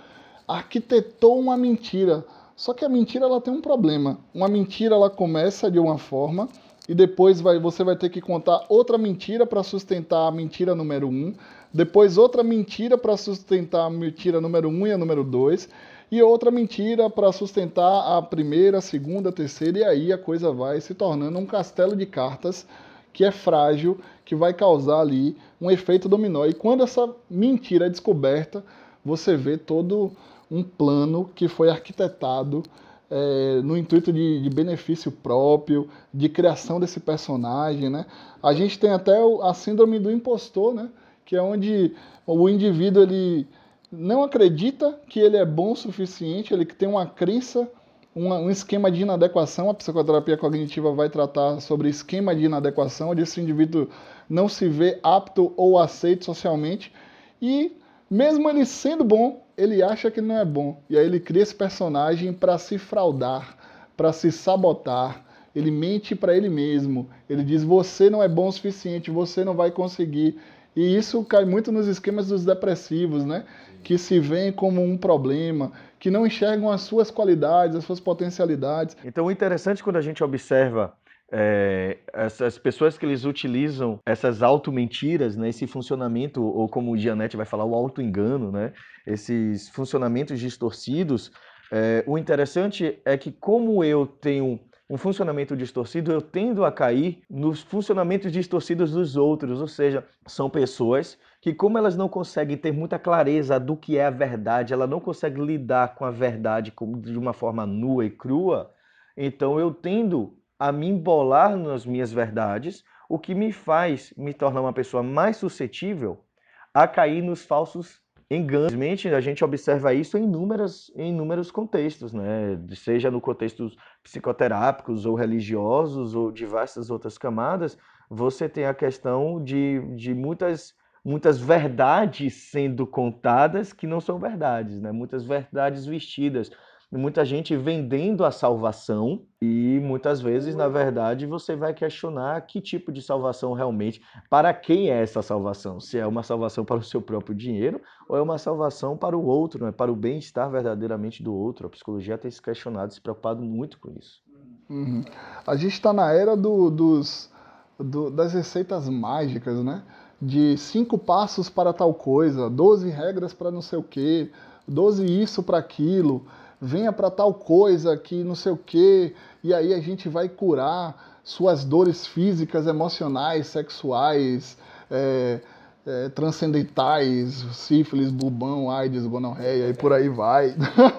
Arquitetou 0.47 1.39
uma 1.39 1.57
mentira. 1.57 2.23
Só 2.55 2.75
que 2.75 2.85
a 2.85 2.89
mentira 2.89 3.25
ela 3.25 3.41
tem 3.41 3.55
um 3.55 3.63
problema. 3.63 4.19
Uma 4.35 4.47
mentira 4.47 4.95
ela 4.95 5.09
começa 5.09 5.71
de 5.71 5.79
uma 5.79 5.97
forma 5.97 6.51
e 6.87 6.95
depois 6.95 7.41
vai, 7.41 7.59
você 7.59 7.83
vai 7.83 7.97
ter 7.97 8.11
que 8.11 8.21
contar 8.21 8.67
outra 8.69 8.99
mentira 8.99 9.47
para 9.47 9.63
sustentar 9.63 10.29
a 10.29 10.31
mentira 10.31 10.75
número 10.75 11.09
um, 11.09 11.35
depois 11.73 12.19
outra 12.19 12.43
mentira 12.43 12.99
para 12.99 13.17
sustentar 13.17 13.87
a 13.87 13.91
mentira 13.91 14.41
número 14.41 14.69
um 14.69 14.87
e 14.87 14.93
a 14.93 14.99
número 14.99 15.25
dois 15.25 15.69
e 16.15 16.23
outra 16.23 16.49
mentira 16.49 17.11
para 17.11 17.33
sustentar 17.33 18.17
a 18.17 18.23
primeira, 18.23 18.79
a 18.79 18.81
segunda, 18.81 19.31
a 19.31 19.33
terceira, 19.33 19.79
e 19.79 19.85
aí 19.85 20.13
a 20.13 20.19
coisa 20.19 20.53
vai 20.53 20.81
se 20.81 20.95
tornando 20.95 21.37
um 21.41 21.45
castelo 21.45 21.97
de 21.97 22.07
cartas 22.07 22.65
que 23.13 23.25
é 23.25 23.33
frágil, 23.33 23.99
que 24.25 24.33
vai 24.33 24.55
causar 24.55 25.01
ali 25.01 25.37
um 25.61 25.69
efeito 25.69 26.09
dominó. 26.09 26.47
E 26.47 26.53
quando 26.53 26.85
essa 26.85 27.13
mentira 27.29 27.87
é 27.87 27.91
descoberta, 27.91 28.65
você 29.05 29.37
vê 29.37 29.59
todo 29.59 30.13
um 30.49 30.63
plano 30.63 31.29
que 31.35 31.49
foi 31.49 31.69
arquitetado 31.69 32.63
é, 33.11 33.61
no 33.65 33.77
intuito 33.77 34.13
de, 34.13 34.41
de, 34.41 34.51
benefício 34.51 35.11
próprio, 35.11 35.89
de 36.13 36.29
criação 36.29 36.79
desse 36.79 37.01
personagem, 37.01 37.91
né? 37.91 38.07
A 38.41 38.53
gente 38.53 38.79
tem 38.79 38.91
até 38.91 39.19
a 39.43 39.53
síndrome 39.53 39.99
do 39.99 40.13
impostor, 40.13 40.75
né? 40.75 40.91
Que 41.25 41.35
é 41.35 41.43
onde 41.43 41.93
o 42.25 42.49
indivíduo 42.49 43.03
ele 43.03 43.49
não 43.99 44.23
acredita 44.23 44.99
que 45.09 45.21
ele 45.21 45.37
é 45.37 45.45
bom 45.45 45.73
o 45.73 45.77
suficiente, 45.77 46.53
ele 46.53 46.65
tem 46.65 46.89
uma 46.89 47.07
crença, 47.07 47.69
uma, 48.15 48.39
um 48.39 48.51
esquema 48.51 48.91
de 48.91 49.03
inadequação. 49.03 49.71
A 49.71 49.75
psicoterapia 49.75 50.37
cognitiva 50.37 50.93
vai 50.93 51.09
tratar 51.09 51.61
sobre 51.61 51.89
esquema 51.89 52.35
de 52.35 52.45
inadequação, 52.45 53.11
onde 53.11 53.23
esse 53.23 53.41
indivíduo 53.41 53.89
não 54.29 54.49
se 54.49 54.69
vê 54.69 54.99
apto 55.03 55.53
ou 55.57 55.79
aceito 55.79 56.25
socialmente. 56.25 56.93
E 57.41 57.77
mesmo 58.11 58.49
ele 58.49 58.65
sendo 58.65 59.05
bom, 59.05 59.45
ele 59.57 59.83
acha 59.83 60.11
que 60.11 60.21
não 60.21 60.39
é 60.39 60.45
bom. 60.45 60.81
E 60.89 60.99
aí 60.99 61.07
ele 61.07 61.21
cria 61.21 61.43
esse 61.43 61.55
personagem 61.55 62.33
para 62.33 62.59
se 62.59 62.79
fraudar, 62.79 63.57
para 63.97 64.13
se 64.13 64.31
sabotar. 64.31 65.25
Ele 65.55 65.71
mente 65.71 66.15
para 66.17 66.37
ele 66.37 66.49
mesmo. 66.49 67.09
Ele 67.29 67.45
diz: 67.45 67.63
Você 67.63 68.11
não 68.11 68.23
é 68.23 68.29
bom 68.29 68.49
o 68.49 68.53
suficiente, 68.53 69.11
você 69.11 69.45
não 69.45 69.55
vai 69.55 69.71
conseguir. 69.71 70.37
E 70.77 70.97
isso 70.97 71.25
cai 71.25 71.45
muito 71.45 71.71
nos 71.71 71.87
esquemas 71.87 72.29
dos 72.29 72.45
depressivos, 72.45 73.25
né? 73.25 73.45
Que 73.83 73.97
se 73.99 74.19
veem 74.19 74.53
como 74.53 74.83
um 74.83 74.97
problema, 74.97 75.73
que 75.99 76.11
não 76.11 76.27
enxergam 76.27 76.71
as 76.71 76.83
suas 76.83 77.11
qualidades, 77.11 77.77
as 77.77 77.85
suas 77.85 78.01
potencialidades. 78.01 78.97
Então, 79.05 79.27
o 79.27 79.31
interessante 79.31 79.83
quando 79.83 79.97
a 79.97 80.01
gente 80.01 80.25
observa 80.25 80.95
é, 81.31 81.99
essas 82.13 82.59
pessoas 82.59 82.97
que 82.97 83.05
eles 83.05 83.25
utilizam 83.25 83.99
essas 84.07 84.43
auto-mentiras, 84.43 85.37
né, 85.37 85.49
esse 85.49 85.67
funcionamento, 85.67 86.43
ou 86.43 86.69
como 86.69 86.93
o 86.93 86.97
Gianete 86.97 87.37
vai 87.37 87.47
falar, 87.47 87.65
o 87.65 87.75
auto-engano, 87.75 88.53
né, 88.53 88.73
esses 89.07 89.69
funcionamentos 89.69 90.39
distorcidos, 90.39 91.33
é, 91.73 92.05
o 92.07 92.17
interessante 92.19 93.01
é 93.05 93.17
que 93.17 93.33
como 93.33 93.83
eu 93.83 94.07
tenho 94.07 94.61
um 94.89 94.99
funcionamento 94.99 95.57
distorcido, 95.57 96.13
eu 96.13 96.21
tendo 96.21 96.65
a 96.65 96.71
cair 96.71 97.23
nos 97.31 97.63
funcionamentos 97.63 98.31
distorcidos 98.31 98.93
dos 98.93 99.17
outros, 99.17 99.61
ou 99.61 99.67
seja, 99.67 100.05
são 100.27 100.51
pessoas 100.51 101.19
que, 101.41 101.55
como 101.55 101.79
elas 101.79 101.97
não 101.97 102.09
conseguem 102.09 102.57
ter 102.57 102.73
muita 102.73 102.99
clareza 102.99 103.59
do 103.59 103.77
que 103.77 103.97
é 103.97 104.05
a 104.05 104.11
verdade, 104.11 104.75
ela 104.75 104.87
não 104.87 105.01
consegue 105.01 105.41
lidar 105.41 105.95
com 105.95 106.05
a 106.05 106.11
verdade 106.11 106.73
de 107.01 107.19
uma 107.19 107.33
forma 107.33 107.65
nua 107.65 108.05
e 108.05 108.11
crua, 108.11 108.73
então 109.17 109.59
eu 109.59 109.73
tendo 109.73 110.37
a 110.59 110.71
me 110.71 110.89
embolar 110.89 111.57
nas 111.57 111.87
minhas 111.87 112.13
verdades, 112.13 112.85
o 113.09 113.19
que 113.19 113.35
me 113.35 113.53
faz 113.53 114.13
me 114.17 114.35
tornar 114.35 114.61
uma 114.61 114.73
pessoa 114.73 115.03
mais 115.03 115.37
suscetível 115.37 116.25
a 116.73 116.87
cair 116.87 117.23
nos 117.23 117.45
falsos 117.45 118.04
enganos. 118.37 118.73
A 119.17 119.21
gente 119.21 119.45
observa 119.45 119.95
isso 119.95 120.17
em, 120.19 120.25
inúmeras, 120.25 120.91
em 120.97 121.11
inúmeros 121.11 121.51
contextos, 121.51 122.13
né? 122.13 122.59
seja 122.75 123.11
no 123.11 123.21
contextos 123.21 123.77
psicoterápicos 124.03 125.07
ou 125.07 125.15
religiosos 125.15 126.15
ou 126.15 126.31
diversas 126.31 126.91
outras 126.91 127.19
camadas, 127.19 127.79
você 128.09 128.49
tem 128.49 128.67
a 128.67 128.75
questão 128.75 129.43
de, 129.43 129.81
de 129.97 130.15
muitas 130.15 130.75
muitas 131.05 131.39
verdades 131.39 132.33
sendo 132.51 132.87
contadas 132.87 133.75
que 133.75 133.87
não 133.87 134.01
são 134.01 134.19
verdades, 134.19 134.81
né? 134.81 134.91
Muitas 134.91 135.23
verdades 135.23 135.85
vestidas, 135.85 136.51
muita 136.99 137.25
gente 137.25 137.57
vendendo 137.57 138.25
a 138.25 138.31
salvação 138.31 139.23
e 139.43 139.81
muitas 139.83 140.21
vezes, 140.21 140.55
na 140.55 140.69
verdade, 140.69 141.27
você 141.27 141.57
vai 141.57 141.75
questionar 141.75 142.41
que 142.43 142.61
tipo 142.61 142.93
de 142.93 143.03
salvação 143.03 143.53
realmente, 143.53 144.01
para 144.31 144.55
quem 144.55 144.91
é 144.91 145.03
essa 145.03 145.21
salvação? 145.21 145.81
Se 145.81 145.99
é 145.99 146.07
uma 146.07 146.23
salvação 146.23 146.65
para 146.65 146.77
o 146.77 146.83
seu 146.83 147.03
próprio 147.03 147.35
dinheiro 147.35 147.81
ou 148.09 148.17
é 148.17 148.23
uma 148.23 148.39
salvação 148.39 148.97
para 148.97 149.17
o 149.17 149.25
outro, 149.25 149.65
né? 149.65 149.73
para 149.73 149.91
o 149.91 149.97
bem-estar 149.97 150.51
verdadeiramente 150.51 151.23
do 151.23 151.35
outro. 151.35 151.67
A 151.67 151.71
psicologia 151.71 152.17
tem 152.17 152.31
se 152.31 152.41
questionado, 152.41 152.95
se 152.95 153.01
preocupado 153.01 153.43
muito 153.43 153.79
com 153.81 153.91
isso. 153.91 154.23
Uhum. 154.71 155.05
A 155.47 155.57
gente 155.57 155.73
está 155.73 155.93
na 155.93 156.13
era 156.13 156.37
do, 156.37 156.71
dos, 156.71 157.31
do, 157.79 158.11
das 158.11 158.33
receitas 158.33 158.89
mágicas, 158.89 159.63
né? 159.63 159.83
De 160.23 160.57
cinco 160.57 160.97
passos 160.97 161.51
para 161.51 161.73
tal 161.73 161.93
coisa, 161.93 162.49
12 162.49 162.89
regras 162.89 163.35
para 163.35 163.51
não 163.51 163.61
sei 163.61 163.79
o 163.79 163.83
quê, 163.83 164.31
12 164.67 165.05
isso 165.05 165.43
para 165.43 165.59
aquilo 165.59 166.25
venha 166.65 166.93
para 166.93 167.11
tal 167.11 167.35
coisa 167.35 167.95
que 167.97 168.25
não 168.25 168.35
sei 168.35 168.53
o 168.53 168.57
quê, 168.57 169.15
e 169.43 169.53
aí 169.53 169.75
a 169.75 169.81
gente 169.81 170.09
vai 170.09 170.29
curar 170.29 171.19
suas 171.23 171.65
dores 171.65 172.07
físicas, 172.07 172.67
emocionais, 172.67 173.49
sexuais, 173.49 174.57
é, 174.91 175.41
é, 175.87 176.09
transcendentais, 176.09 177.45
sífilis, 177.53 178.11
bubão, 178.11 178.71
AIDS, 178.71 179.07
gonorreia 179.07 179.69
e 179.69 179.75
por 179.75 179.93
aí 179.93 180.09
vai. 180.09 180.57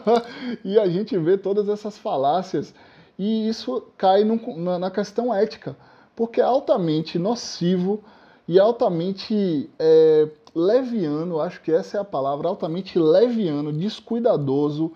e 0.63 0.79
a 0.79 0.87
gente 0.87 1.17
vê 1.17 1.35
todas 1.35 1.67
essas 1.67 1.97
falácias 1.97 2.73
e 3.17 3.47
isso 3.47 3.81
cai 3.97 4.23
na, 4.23 4.77
na 4.77 4.91
questão 4.91 5.33
ética, 5.33 5.75
porque 6.15 6.39
é 6.39 6.43
altamente 6.43 7.17
nocivo 7.17 8.03
e 8.47 8.59
altamente 8.59 9.67
é, 9.79 10.27
leviano, 10.53 11.39
acho 11.39 11.59
que 11.61 11.71
essa 11.71 11.97
é 11.97 11.99
a 11.99 12.05
palavra, 12.05 12.47
altamente 12.47 12.99
leviano, 12.99 13.73
descuidadoso, 13.73 14.91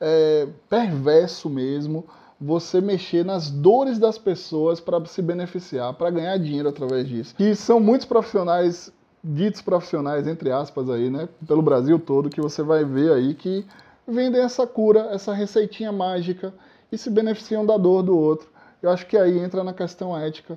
é, 0.00 0.48
perverso 0.68 1.48
mesmo 1.48 2.04
você 2.40 2.80
mexer 2.80 3.24
nas 3.24 3.50
dores 3.50 3.98
das 3.98 4.16
pessoas 4.16 4.78
para 4.78 5.04
se 5.06 5.20
beneficiar, 5.20 5.92
para 5.94 6.10
ganhar 6.10 6.36
dinheiro 6.38 6.68
através 6.68 7.08
disso. 7.08 7.34
E 7.38 7.54
são 7.54 7.80
muitos 7.80 8.06
profissionais, 8.06 8.92
ditos 9.22 9.60
profissionais, 9.60 10.26
entre 10.26 10.52
aspas, 10.52 10.88
aí, 10.88 11.10
né, 11.10 11.28
pelo 11.46 11.62
Brasil 11.62 11.98
todo, 11.98 12.30
que 12.30 12.40
você 12.40 12.62
vai 12.62 12.84
ver 12.84 13.12
aí 13.12 13.34
que 13.34 13.66
vendem 14.06 14.40
essa 14.40 14.66
cura, 14.66 15.08
essa 15.10 15.34
receitinha 15.34 15.90
mágica 15.90 16.54
e 16.92 16.96
se 16.96 17.10
beneficiam 17.10 17.66
da 17.66 17.76
dor 17.76 18.02
do 18.02 18.16
outro. 18.16 18.48
Eu 18.80 18.90
acho 18.90 19.06
que 19.06 19.16
aí 19.16 19.38
entra 19.38 19.64
na 19.64 19.72
questão 19.72 20.16
ética, 20.16 20.56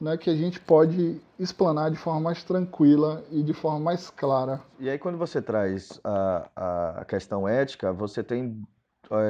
né, 0.00 0.16
que 0.16 0.30
a 0.30 0.34
gente 0.34 0.58
pode 0.58 1.20
explanar 1.38 1.90
de 1.90 1.96
forma 1.98 2.20
mais 2.20 2.42
tranquila 2.42 3.22
e 3.30 3.42
de 3.42 3.52
forma 3.52 3.78
mais 3.78 4.08
clara. 4.08 4.60
E 4.80 4.88
aí, 4.88 4.98
quando 4.98 5.18
você 5.18 5.42
traz 5.42 6.00
a, 6.02 7.00
a 7.00 7.04
questão 7.04 7.46
ética, 7.46 7.92
você 7.92 8.22
tem 8.22 8.64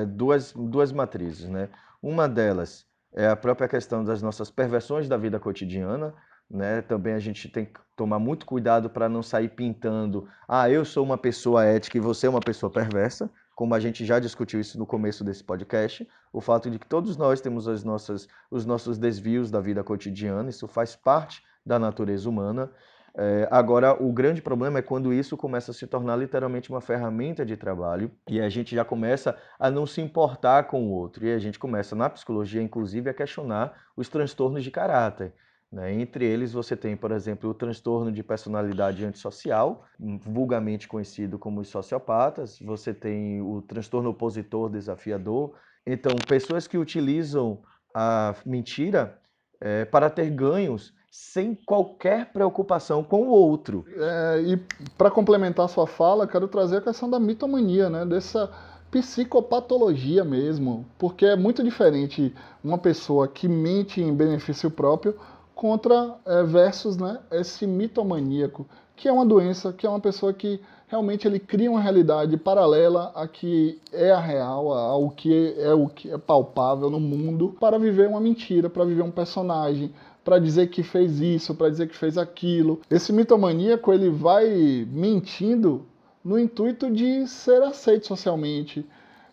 duas, 0.08 0.52
duas 0.52 0.92
matrizes, 0.92 1.48
né? 1.48 1.68
Uma 2.02 2.28
delas 2.28 2.86
é 3.14 3.26
a 3.26 3.36
própria 3.36 3.68
questão 3.68 4.04
das 4.04 4.22
nossas 4.22 4.50
perversões 4.50 5.08
da 5.08 5.16
vida 5.16 5.38
cotidiana, 5.40 6.14
né? 6.50 6.82
Também 6.82 7.14
a 7.14 7.18
gente 7.18 7.48
tem 7.48 7.64
que 7.64 7.80
tomar 7.96 8.18
muito 8.18 8.46
cuidado 8.46 8.88
para 8.88 9.08
não 9.08 9.22
sair 9.22 9.48
pintando, 9.48 10.28
ah, 10.46 10.70
eu 10.70 10.84
sou 10.84 11.04
uma 11.04 11.18
pessoa 11.18 11.64
ética 11.64 11.98
e 11.98 12.00
você 12.00 12.26
é 12.26 12.30
uma 12.30 12.40
pessoa 12.40 12.70
perversa, 12.70 13.30
como 13.54 13.74
a 13.74 13.80
gente 13.80 14.06
já 14.06 14.20
discutiu 14.20 14.60
isso 14.60 14.78
no 14.78 14.86
começo 14.86 15.24
desse 15.24 15.42
podcast, 15.42 16.08
o 16.32 16.40
fato 16.40 16.70
de 16.70 16.78
que 16.78 16.86
todos 16.86 17.16
nós 17.16 17.40
temos 17.40 17.66
as 17.66 17.82
nossas, 17.82 18.28
os 18.50 18.64
nossos 18.64 18.98
desvios 18.98 19.50
da 19.50 19.60
vida 19.60 19.82
cotidiana, 19.82 20.48
isso 20.48 20.68
faz 20.68 20.94
parte 20.94 21.42
da 21.66 21.76
natureza 21.78 22.28
humana, 22.28 22.70
é, 23.16 23.48
agora, 23.50 24.00
o 24.00 24.12
grande 24.12 24.40
problema 24.40 24.78
é 24.78 24.82
quando 24.82 25.12
isso 25.12 25.36
começa 25.36 25.70
a 25.70 25.74
se 25.74 25.86
tornar 25.86 26.16
literalmente 26.16 26.70
uma 26.70 26.80
ferramenta 26.80 27.44
de 27.44 27.56
trabalho 27.56 28.10
e 28.28 28.40
a 28.40 28.48
gente 28.48 28.74
já 28.74 28.84
começa 28.84 29.36
a 29.58 29.70
não 29.70 29.86
se 29.86 30.00
importar 30.00 30.64
com 30.64 30.86
o 30.86 30.90
outro. 30.90 31.26
E 31.26 31.32
a 31.32 31.38
gente 31.38 31.58
começa, 31.58 31.96
na 31.96 32.08
psicologia, 32.08 32.62
inclusive, 32.62 33.10
a 33.10 33.14
questionar 33.14 33.74
os 33.96 34.08
transtornos 34.08 34.62
de 34.62 34.70
caráter. 34.70 35.32
Né? 35.70 35.92
Entre 35.94 36.24
eles, 36.24 36.52
você 36.52 36.76
tem, 36.76 36.96
por 36.96 37.10
exemplo, 37.10 37.50
o 37.50 37.54
transtorno 37.54 38.10
de 38.12 38.22
personalidade 38.22 39.04
antissocial, 39.04 39.84
vulgarmente 39.98 40.88
conhecido 40.88 41.38
como 41.38 41.60
os 41.60 41.68
sociopatas, 41.68 42.58
você 42.60 42.94
tem 42.94 43.40
o 43.42 43.62
transtorno 43.62 44.10
opositor 44.10 44.70
desafiador. 44.70 45.54
Então, 45.86 46.14
pessoas 46.26 46.66
que 46.66 46.78
utilizam 46.78 47.62
a 47.94 48.34
mentira 48.46 49.18
é, 49.60 49.84
para 49.84 50.08
ter 50.08 50.30
ganhos 50.30 50.94
sem 51.10 51.54
qualquer 51.54 52.32
preocupação 52.32 53.02
com 53.02 53.22
o 53.22 53.30
outro. 53.30 53.84
É, 53.96 54.42
e 54.42 54.56
para 54.96 55.10
complementar 55.10 55.68
sua 55.68 55.86
fala, 55.86 56.26
quero 56.26 56.48
trazer 56.48 56.78
a 56.78 56.82
questão 56.82 57.08
da 57.08 57.18
mitomania, 57.18 57.88
né? 57.88 58.04
dessa 58.04 58.50
psicopatologia 58.90 60.24
mesmo, 60.24 60.86
porque 60.98 61.26
é 61.26 61.36
muito 61.36 61.62
diferente 61.62 62.34
uma 62.64 62.78
pessoa 62.78 63.28
que 63.28 63.46
mente 63.46 64.00
em 64.00 64.14
benefício 64.14 64.70
próprio 64.70 65.14
contra 65.54 66.14
é, 66.24 66.42
versus 66.44 66.96
né, 66.96 67.18
esse 67.30 67.66
mitomaníaco, 67.66 68.66
que 68.96 69.08
é 69.08 69.12
uma 69.12 69.26
doença, 69.26 69.72
que 69.72 69.86
é 69.86 69.90
uma 69.90 70.00
pessoa 70.00 70.32
que 70.32 70.60
realmente 70.86 71.28
ele 71.28 71.38
cria 71.38 71.70
uma 71.70 71.80
realidade 71.80 72.36
paralela 72.36 73.12
a 73.14 73.28
que 73.28 73.78
é 73.92 74.10
a 74.10 74.18
real, 74.18 74.72
ao 74.72 75.10
que 75.10 75.54
é 75.58 75.74
o 75.74 75.86
que 75.88 76.10
é 76.10 76.16
palpável 76.16 76.88
no 76.88 76.98
mundo, 76.98 77.56
para 77.60 77.78
viver 77.78 78.08
uma 78.08 78.20
mentira, 78.20 78.70
para 78.70 78.84
viver 78.84 79.02
um 79.02 79.10
personagem, 79.10 79.92
para 80.28 80.38
dizer 80.38 80.66
que 80.66 80.82
fez 80.82 81.20
isso, 81.20 81.54
para 81.54 81.70
dizer 81.70 81.88
que 81.88 81.96
fez 81.96 82.18
aquilo. 82.18 82.82
Esse 82.90 83.14
mitomaníaco 83.14 83.90
ele 83.90 84.10
vai 84.10 84.86
mentindo 84.92 85.86
no 86.22 86.38
intuito 86.38 86.90
de 86.90 87.26
ser 87.26 87.62
aceito 87.62 88.06
socialmente, 88.06 88.84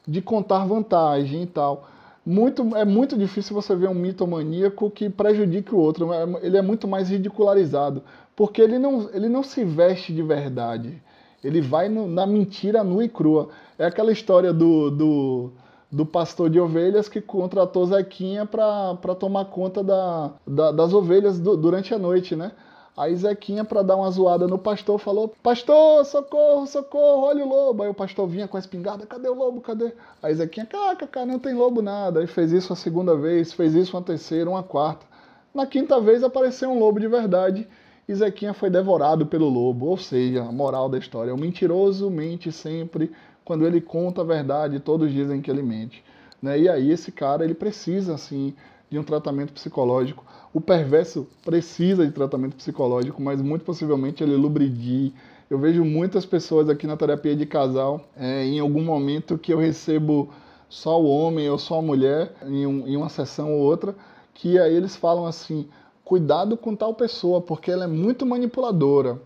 de 0.08 0.22
contar 0.22 0.66
vantagem 0.66 1.44
e 1.44 1.48
tal. 1.48 1.90
Muito, 2.26 2.74
é 2.78 2.86
muito 2.86 3.18
difícil 3.18 3.54
você 3.54 3.76
ver 3.76 3.90
um 3.90 3.94
mitomaníaco 3.94 4.90
que 4.90 5.10
prejudique 5.10 5.76
o 5.76 5.80
outro. 5.80 6.14
É, 6.14 6.24
ele 6.42 6.56
é 6.56 6.62
muito 6.62 6.88
mais 6.88 7.10
ridicularizado, 7.10 8.02
porque 8.34 8.62
ele 8.62 8.80
não, 8.80 9.10
ele 9.14 9.28
não 9.28 9.44
se 9.44 9.66
veste 9.66 10.14
de 10.14 10.24
verdade. 10.24 11.04
Ele 11.44 11.60
vai 11.60 11.90
no, 11.90 12.08
na 12.08 12.26
mentira 12.26 12.86
nua 12.86 13.04
e 13.04 13.10
crua. 13.10 13.50
É 13.78 13.86
aquela 13.86 14.14
história 14.14 14.54
do, 14.54 14.90
do 14.90 15.52
do 15.96 16.06
pastor 16.06 16.50
de 16.50 16.60
ovelhas 16.60 17.08
que 17.08 17.22
contratou 17.22 17.86
Zequinha 17.86 18.46
para 18.46 19.16
tomar 19.18 19.46
conta 19.46 19.82
da, 19.82 20.34
da, 20.46 20.72
das 20.74 20.94
ovelhas 20.94 21.40
do, 21.40 21.56
durante 21.56 21.94
a 21.94 21.98
noite, 21.98 22.36
né? 22.36 22.52
Aí 22.98 23.16
Zequinha, 23.16 23.64
para 23.64 23.82
dar 23.82 23.96
uma 23.96 24.12
zoada 24.12 24.46
no 24.46 24.58
pastor, 24.58 25.00
falou: 25.00 25.34
Pastor, 25.42 26.04
socorro, 26.04 26.68
socorro, 26.68 27.28
olha 27.28 27.46
o 27.46 27.48
lobo. 27.48 27.84
Aí 27.84 27.90
o 27.90 27.94
pastor 27.94 28.28
vinha 28.28 28.46
com 28.46 28.58
a 28.58 28.60
espingarda: 28.60 29.06
Cadê 29.06 29.30
o 29.30 29.34
lobo? 29.34 29.62
Cadê? 29.62 29.94
Aí 30.22 30.36
Zequinha: 30.36 30.66
Caca, 30.66 31.26
não 31.26 31.40
tem 31.40 31.54
lobo 31.54 31.82
nada. 31.82 32.20
Aí 32.20 32.28
fez 32.28 32.52
isso 32.52 32.74
a 32.74 32.76
segunda 32.76 33.16
vez, 33.16 33.54
fez 33.54 33.74
isso 33.74 33.96
uma 33.96 34.04
terceira, 34.04 34.50
uma 34.50 34.64
quarta. 34.64 35.06
Na 35.54 35.66
quinta 35.66 36.02
vez 36.02 36.24
apareceu 36.24 36.70
um 36.70 36.78
lobo 36.78 37.00
de 37.00 37.08
verdade 37.08 37.66
e 38.08 38.14
Zequinha 38.14 38.54
foi 38.54 38.70
devorado 38.70 39.26
pelo 39.26 39.48
lobo. 39.48 39.86
Ou 39.86 39.98
seja, 39.98 40.44
a 40.44 40.52
moral 40.52 40.90
da 40.90 40.98
história: 40.98 41.34
o 41.34 41.38
mentiroso 41.38 42.10
mente 42.10 42.52
sempre, 42.52 43.12
quando 43.46 43.66
ele 43.66 43.80
conta 43.80 44.22
a 44.22 44.26
verdade, 44.26 44.80
todos 44.80 45.14
dizem 45.14 45.40
que 45.40 45.50
ele 45.50 45.62
mente. 45.62 46.04
Né? 46.42 46.60
E 46.60 46.68
aí 46.68 46.92
esse 46.92 47.12
cara 47.12 47.46
ele 47.46 47.54
precisa 47.54 48.16
assim 48.16 48.56
de 48.90 48.98
um 48.98 49.04
tratamento 49.04 49.54
psicológico. 49.54 50.26
O 50.52 50.60
perverso 50.60 51.28
precisa 51.44 52.06
de 52.06 52.12
tratamento 52.12 52.56
psicológico, 52.56 53.22
mas 53.22 53.42
muito 53.42 53.64
possivelmente 53.64 54.24
ele 54.24 54.36
lubridie. 54.36 55.14
Eu 55.50 55.60
vejo 55.60 55.86
muitas 55.86 56.26
pessoas 56.26 56.70
aqui 56.70 56.88
na 56.88 56.98
terapia 56.98 57.36
de 57.36 57.46
casal, 57.46 58.02
é, 58.18 58.44
em 58.44 58.60
algum 58.60 58.84
momento 58.84 59.38
que 59.38 59.54
eu 59.54 59.60
recebo 59.60 60.34
só 60.68 61.00
o 61.00 61.08
homem 61.08 61.48
ou 61.50 61.60
só 61.60 61.80
a 61.80 61.82
mulher 61.82 62.34
em, 62.48 62.66
um, 62.66 62.88
em 62.88 62.98
uma 62.98 63.10
sessão 63.10 63.54
ou 63.54 63.60
outra, 63.60 63.96
que 64.34 64.58
aí 64.58 64.74
eles 64.74 64.96
falam 64.96 65.28
assim: 65.28 65.68
cuidado 66.04 66.58
com 66.58 66.76
tal 66.76 66.96
pessoa, 66.96 67.42
porque 67.42 67.70
ela 67.70 67.84
é 67.84 67.88
muito 67.88 68.26
manipuladora 68.26 69.20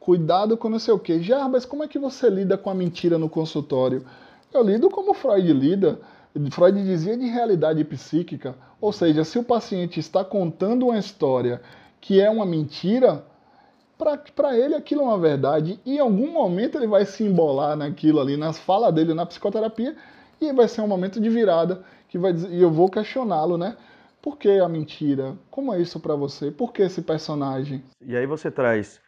cuidado 0.00 0.56
com 0.56 0.68
não 0.68 0.78
sei 0.78 0.94
o 0.94 0.98
que. 0.98 1.22
Jarbas, 1.22 1.66
como 1.66 1.84
é 1.84 1.88
que 1.88 1.98
você 1.98 2.28
lida 2.28 2.56
com 2.56 2.70
a 2.70 2.74
mentira 2.74 3.18
no 3.18 3.28
consultório? 3.28 4.04
Eu 4.52 4.64
lido 4.64 4.88
como 4.88 5.14
Freud 5.14 5.52
lida. 5.52 6.00
Freud 6.50 6.82
dizia 6.82 7.16
de 7.16 7.26
realidade 7.26 7.84
psíquica, 7.84 8.54
ou 8.80 8.92
seja, 8.92 9.24
se 9.24 9.38
o 9.38 9.44
paciente 9.44 10.00
está 10.00 10.24
contando 10.24 10.86
uma 10.86 10.98
história 10.98 11.60
que 12.00 12.20
é 12.20 12.30
uma 12.30 12.46
mentira, 12.46 13.24
para 14.34 14.56
ele 14.56 14.74
aquilo 14.74 15.02
é 15.02 15.04
uma 15.04 15.18
verdade 15.18 15.78
e 15.84 15.96
em 15.96 15.98
algum 15.98 16.32
momento 16.32 16.78
ele 16.78 16.86
vai 16.86 17.04
se 17.04 17.24
embolar 17.24 17.76
naquilo 17.76 18.20
ali, 18.20 18.36
nas 18.36 18.58
falas 18.58 18.94
dele 18.94 19.12
na 19.12 19.26
psicoterapia 19.26 19.94
e 20.40 20.52
vai 20.52 20.66
ser 20.66 20.80
um 20.80 20.86
momento 20.86 21.20
de 21.20 21.28
virada 21.28 21.82
que 22.08 22.16
vai 22.16 22.32
dizer, 22.32 22.50
e 22.50 22.62
eu 22.62 22.70
vou 22.70 22.88
questioná-lo, 22.88 23.58
né? 23.58 23.76
Por 24.22 24.38
que 24.38 24.48
a 24.48 24.68
mentira? 24.68 25.36
Como 25.50 25.74
é 25.74 25.80
isso 25.80 26.00
para 26.00 26.14
você? 26.14 26.50
Por 26.50 26.72
que 26.72 26.82
esse 26.82 27.02
personagem? 27.02 27.82
E 28.00 28.16
aí 28.16 28.26
você 28.26 28.50
traz 28.50 29.00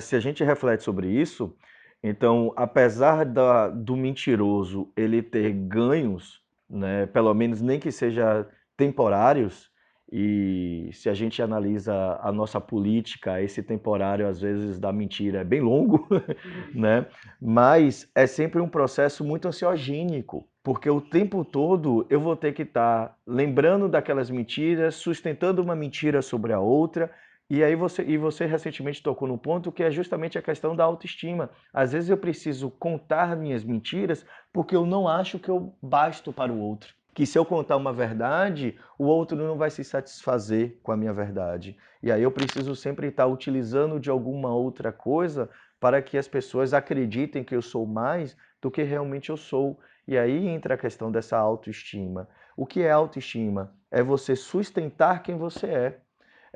se 0.00 0.16
a 0.16 0.20
gente 0.20 0.42
reflete 0.42 0.82
sobre 0.82 1.08
isso, 1.08 1.56
então, 2.02 2.52
apesar 2.54 3.24
da, 3.24 3.68
do 3.68 3.96
mentiroso 3.96 4.92
ele 4.94 5.22
ter 5.22 5.52
ganhos, 5.52 6.42
né, 6.68 7.06
pelo 7.06 7.32
menos 7.32 7.62
nem 7.62 7.80
que 7.80 7.90
seja 7.90 8.46
temporários, 8.76 9.72
e 10.12 10.90
se 10.92 11.08
a 11.08 11.14
gente 11.14 11.40
analisa 11.42 12.20
a 12.22 12.30
nossa 12.30 12.60
política, 12.60 13.42
esse 13.42 13.62
temporário 13.62 14.28
às 14.28 14.40
vezes 14.40 14.78
da 14.78 14.92
mentira 14.92 15.40
é 15.40 15.44
bem 15.44 15.60
longo, 15.60 16.06
né? 16.74 17.06
Mas 17.40 18.08
é 18.14 18.26
sempre 18.26 18.60
um 18.60 18.68
processo 18.68 19.24
muito 19.24 19.48
ansiogênico, 19.48 20.46
porque 20.62 20.88
o 20.90 21.00
tempo 21.00 21.44
todo 21.44 22.06
eu 22.10 22.20
vou 22.20 22.36
ter 22.36 22.52
que 22.52 22.62
estar 22.62 23.08
tá 23.08 23.16
lembrando 23.26 23.88
daquelas 23.88 24.30
mentiras, 24.30 24.94
sustentando 24.94 25.62
uma 25.62 25.74
mentira 25.74 26.20
sobre 26.20 26.52
a 26.52 26.60
outra, 26.60 27.10
e 27.48 27.62
aí 27.62 27.74
você 27.74 28.02
e 28.02 28.16
você 28.16 28.46
recentemente 28.46 29.02
tocou 29.02 29.28
no 29.28 29.38
ponto 29.38 29.72
que 29.72 29.82
é 29.82 29.90
justamente 29.90 30.38
a 30.38 30.42
questão 30.42 30.74
da 30.74 30.84
autoestima. 30.84 31.50
Às 31.72 31.92
vezes 31.92 32.10
eu 32.10 32.16
preciso 32.16 32.70
contar 32.70 33.36
minhas 33.36 33.64
mentiras 33.64 34.24
porque 34.52 34.74
eu 34.74 34.86
não 34.86 35.06
acho 35.06 35.38
que 35.38 35.48
eu 35.50 35.76
basto 35.82 36.32
para 36.32 36.52
o 36.52 36.58
outro 36.58 36.94
que 37.14 37.24
se 37.24 37.38
eu 37.38 37.44
contar 37.44 37.76
uma 37.76 37.92
verdade, 37.92 38.76
o 38.98 39.04
outro 39.04 39.38
não 39.38 39.56
vai 39.56 39.70
se 39.70 39.84
satisfazer 39.84 40.80
com 40.82 40.90
a 40.90 40.96
minha 40.96 41.12
verdade. 41.12 41.76
E 42.02 42.10
aí 42.10 42.20
eu 42.20 42.30
preciso 42.32 42.74
sempre 42.74 43.06
estar 43.06 43.26
utilizando 43.26 44.00
de 44.00 44.10
alguma 44.10 44.52
outra 44.52 44.92
coisa 44.92 45.48
para 45.78 46.02
que 46.02 46.18
as 46.18 46.26
pessoas 46.26 46.74
acreditem 46.74 47.44
que 47.44 47.54
eu 47.54 47.62
sou 47.62 47.86
mais 47.86 48.36
do 48.60 48.70
que 48.70 48.82
realmente 48.82 49.30
eu 49.30 49.36
sou. 49.36 49.78
E 50.08 50.18
aí 50.18 50.48
entra 50.48 50.74
a 50.74 50.78
questão 50.78 51.10
dessa 51.10 51.38
autoestima. 51.38 52.28
O 52.56 52.66
que 52.66 52.82
é 52.82 52.90
autoestima? 52.90 53.72
É 53.90 54.02
você 54.02 54.34
sustentar 54.34 55.22
quem 55.22 55.36
você 55.38 55.66
é. 55.66 56.00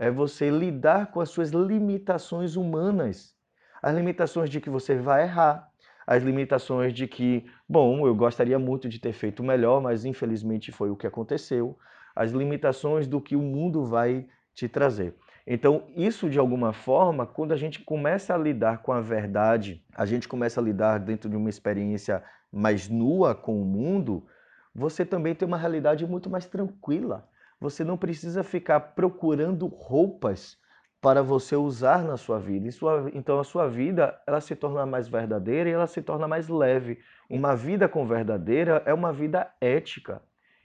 É 0.01 0.13
você 0.13 0.49
lidar 0.49 1.11
com 1.11 1.21
as 1.21 1.29
suas 1.29 1.51
limitações 1.51 2.55
humanas. 2.55 3.35
As 3.83 3.97
limitações 3.97 4.49
de 4.49 4.61
que 4.61 4.71
você 4.71 4.95
vai 4.95 5.25
errar, 5.25 5.69
as 6.07 6.23
limitações 6.23 6.95
de 6.95 7.09
que, 7.09 7.45
bom, 7.69 8.07
eu 8.07 8.15
gostaria 8.15 8.61
muito 8.61 8.89
de 8.89 9.01
ter 9.01 9.13
feito 9.13 9.43
melhor, 9.43 9.83
mas 9.83 10.05
infelizmente 10.05 10.71
foi 10.71 10.89
o 10.89 10.97
que 10.97 11.07
aconteceu, 11.07 11.77
as 12.15 12.31
limitações 12.31 13.09
do 13.09 13.21
que 13.21 13.35
o 13.35 13.43
mundo 13.43 13.85
vai 13.85 14.29
te 14.55 14.69
trazer. 14.69 15.17
Então, 15.45 15.89
isso 15.97 16.31
de 16.31 16.39
alguma 16.39 16.73
forma, 16.73 17.27
quando 17.27 17.51
a 17.51 17.57
gente 17.57 17.81
começa 17.81 18.33
a 18.33 18.39
lidar 18.39 18.83
com 18.83 18.93
a 18.93 19.01
verdade, 19.01 19.85
a 19.97 20.07
gente 20.07 20.29
começa 20.29 20.61
a 20.61 20.65
lidar 20.65 20.99
dentro 20.99 21.29
de 21.29 21.37
uma 21.37 21.51
experiência 21.51 22.23
mais 22.53 22.89
nua 22.89 23.35
com 23.35 23.61
o 23.61 23.65
mundo, 23.65 24.27
você 24.73 25.05
também 25.05 25.35
tem 25.35 25.49
uma 25.49 25.59
realidade 25.59 26.07
muito 26.07 26.31
mais 26.31 26.47
tranquila. 26.47 27.29
Você 27.61 27.83
não 27.83 27.97
precisa 27.97 28.45
ficar 28.45 28.81
procurando 28.81 29.67
roupas 29.67 30.57
para 31.01 31.23
você 31.23 31.57
usar 31.57 32.03
na 32.03 32.17
sua 32.17 32.39
vida. 32.39 32.71
Sua, 32.71 33.11
então 33.15 33.39
a 33.39 33.45
sua 33.45 33.69
vida 33.69 34.21
ela 34.27 34.41
se 34.41 34.55
torna 34.57 34.85
mais 34.85 35.09
verdadeira 35.09 35.69
e 35.69 35.73
ela 35.73 35.87
se 35.87 36.03
torna 36.03 36.27
mais 36.27 36.49
leve. 36.49 36.99
Uma 37.29 37.55
vida 37.55 37.89
com 37.89 38.07
verdadeira 38.07 38.83
é 38.87 38.93
uma 38.93 39.13
vida 39.13 39.51
ética. 39.61 40.23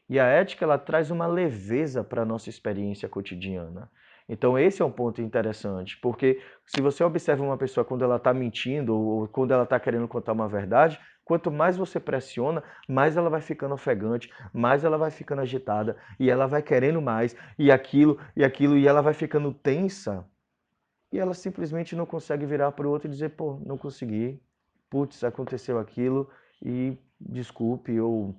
E 0.10 0.20
a 0.20 0.26
ética 0.26 0.66
ela 0.66 0.78
traz 0.78 1.12
uma 1.12 1.28
leveza 1.28 2.04
para 2.04 2.24
a 2.24 2.26
nossa 2.26 2.50
experiência 2.50 3.08
cotidiana. 3.08 3.90
Então 4.28 4.58
esse 4.58 4.82
é 4.82 4.86
um 4.86 4.92
ponto 4.92 5.22
interessante, 5.22 5.98
porque 6.00 6.42
se 6.66 6.82
você 6.82 7.04
observa 7.04 7.44
uma 7.44 7.58
pessoa 7.58 7.84
quando 7.84 8.04
ela 8.04 8.16
está 8.16 8.34
mentindo 8.34 8.96
ou 8.96 9.28
quando 9.28 9.52
ela 9.52 9.64
está 9.64 9.80
querendo 9.80 10.08
contar 10.08 10.32
uma 10.32 10.48
verdade, 10.48 11.00
quanto 11.24 11.51
mais 11.51 11.77
você 11.77 12.00
pressiona, 12.00 12.63
mais 12.88 13.18
ela 13.18 13.30
vai 13.30 13.42
ficando 13.42 13.74
ofegante, 13.74 14.32
mais 14.53 14.84
ela 14.84 14.98
vai 14.98 15.12
ficando 15.12 15.42
agitada 15.42 15.98
e 16.20 16.30
ela 16.30 16.48
vai 16.48 16.62
querendo 16.62 17.01
mais 17.01 17.36
e 17.58 17.72
aquilo 17.72 18.20
e 18.36 18.44
aquilo 18.44 18.77
e 18.77 18.88
ela 18.88 19.01
vai 19.01 19.13
ficando 19.13 19.53
tensa 19.53 20.25
e 21.12 21.20
ela 21.20 21.36
simplesmente 21.36 21.96
não 21.96 22.08
consegue 22.08 22.44
virar 22.44 22.72
para 22.72 22.88
o 22.88 22.89
outro 22.89 23.08
e 23.08 23.12
dizer, 23.12 23.30
pô, 23.30 23.60
não 23.63 23.77
consegui, 23.77 24.42
putz, 24.89 25.24
aconteceu 25.24 25.77
aquilo 25.77 26.27
e 26.60 26.98
desculpe 27.20 28.00
ou 28.00 28.36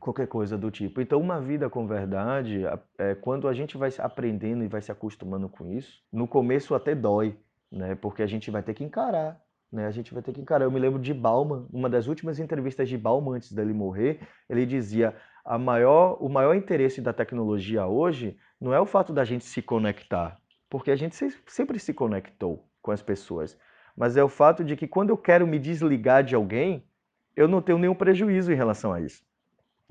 qualquer 0.00 0.26
coisa 0.26 0.58
do 0.58 0.72
tipo. 0.72 1.00
Então, 1.00 1.20
uma 1.20 1.40
vida 1.40 1.70
com 1.70 1.86
verdade, 1.86 2.62
é, 2.98 3.14
quando 3.14 3.46
a 3.46 3.52
gente 3.54 3.76
vai 3.76 3.90
aprendendo 3.98 4.64
e 4.64 4.68
vai 4.68 4.82
se 4.82 4.90
acostumando 4.90 5.48
com 5.48 5.66
isso, 5.66 6.02
no 6.12 6.26
começo 6.26 6.74
até 6.74 6.96
dói, 6.96 7.38
né? 7.70 7.94
Porque 7.94 8.22
a 8.22 8.26
gente 8.26 8.50
vai 8.50 8.62
ter 8.62 8.74
que 8.74 8.82
encarar, 8.82 9.40
né? 9.72 9.86
A 9.86 9.90
gente 9.90 10.12
vai 10.12 10.22
ter 10.22 10.32
que 10.32 10.40
encarar. 10.40 10.64
Eu 10.64 10.70
me 10.70 10.80
lembro 10.80 11.00
de 11.00 11.14
Bauman, 11.14 11.66
uma 11.72 11.88
das 11.88 12.06
últimas 12.06 12.38
entrevistas 12.38 12.88
de 12.88 12.98
Bauman 12.98 13.36
antes 13.36 13.52
dele 13.52 13.72
morrer, 13.72 14.20
ele 14.48 14.66
dizia: 14.66 15.14
a 15.44 15.58
maior, 15.58 16.16
o 16.20 16.28
maior 16.28 16.54
interesse 16.54 17.00
da 17.00 17.12
tecnologia 17.12 17.86
hoje 17.86 18.36
não 18.60 18.74
é 18.74 18.80
o 18.80 18.86
fato 18.86 19.12
da 19.12 19.24
gente 19.24 19.44
se 19.44 19.62
conectar, 19.62 20.38
porque 20.68 20.90
a 20.90 20.96
gente 20.96 21.16
sempre 21.46 21.78
se 21.78 21.94
conectou 21.94 22.68
com 22.82 22.90
as 22.90 23.02
pessoas. 23.02 23.56
Mas 23.96 24.16
é 24.16 24.24
o 24.24 24.28
fato 24.28 24.64
de 24.64 24.76
que 24.76 24.86
quando 24.86 25.10
eu 25.10 25.16
quero 25.16 25.46
me 25.46 25.58
desligar 25.58 26.22
de 26.22 26.34
alguém, 26.34 26.84
eu 27.36 27.48
não 27.48 27.62
tenho 27.62 27.78
nenhum 27.78 27.94
prejuízo 27.94 28.52
em 28.52 28.56
relação 28.56 28.92
a 28.92 29.00
isso. 29.00 29.22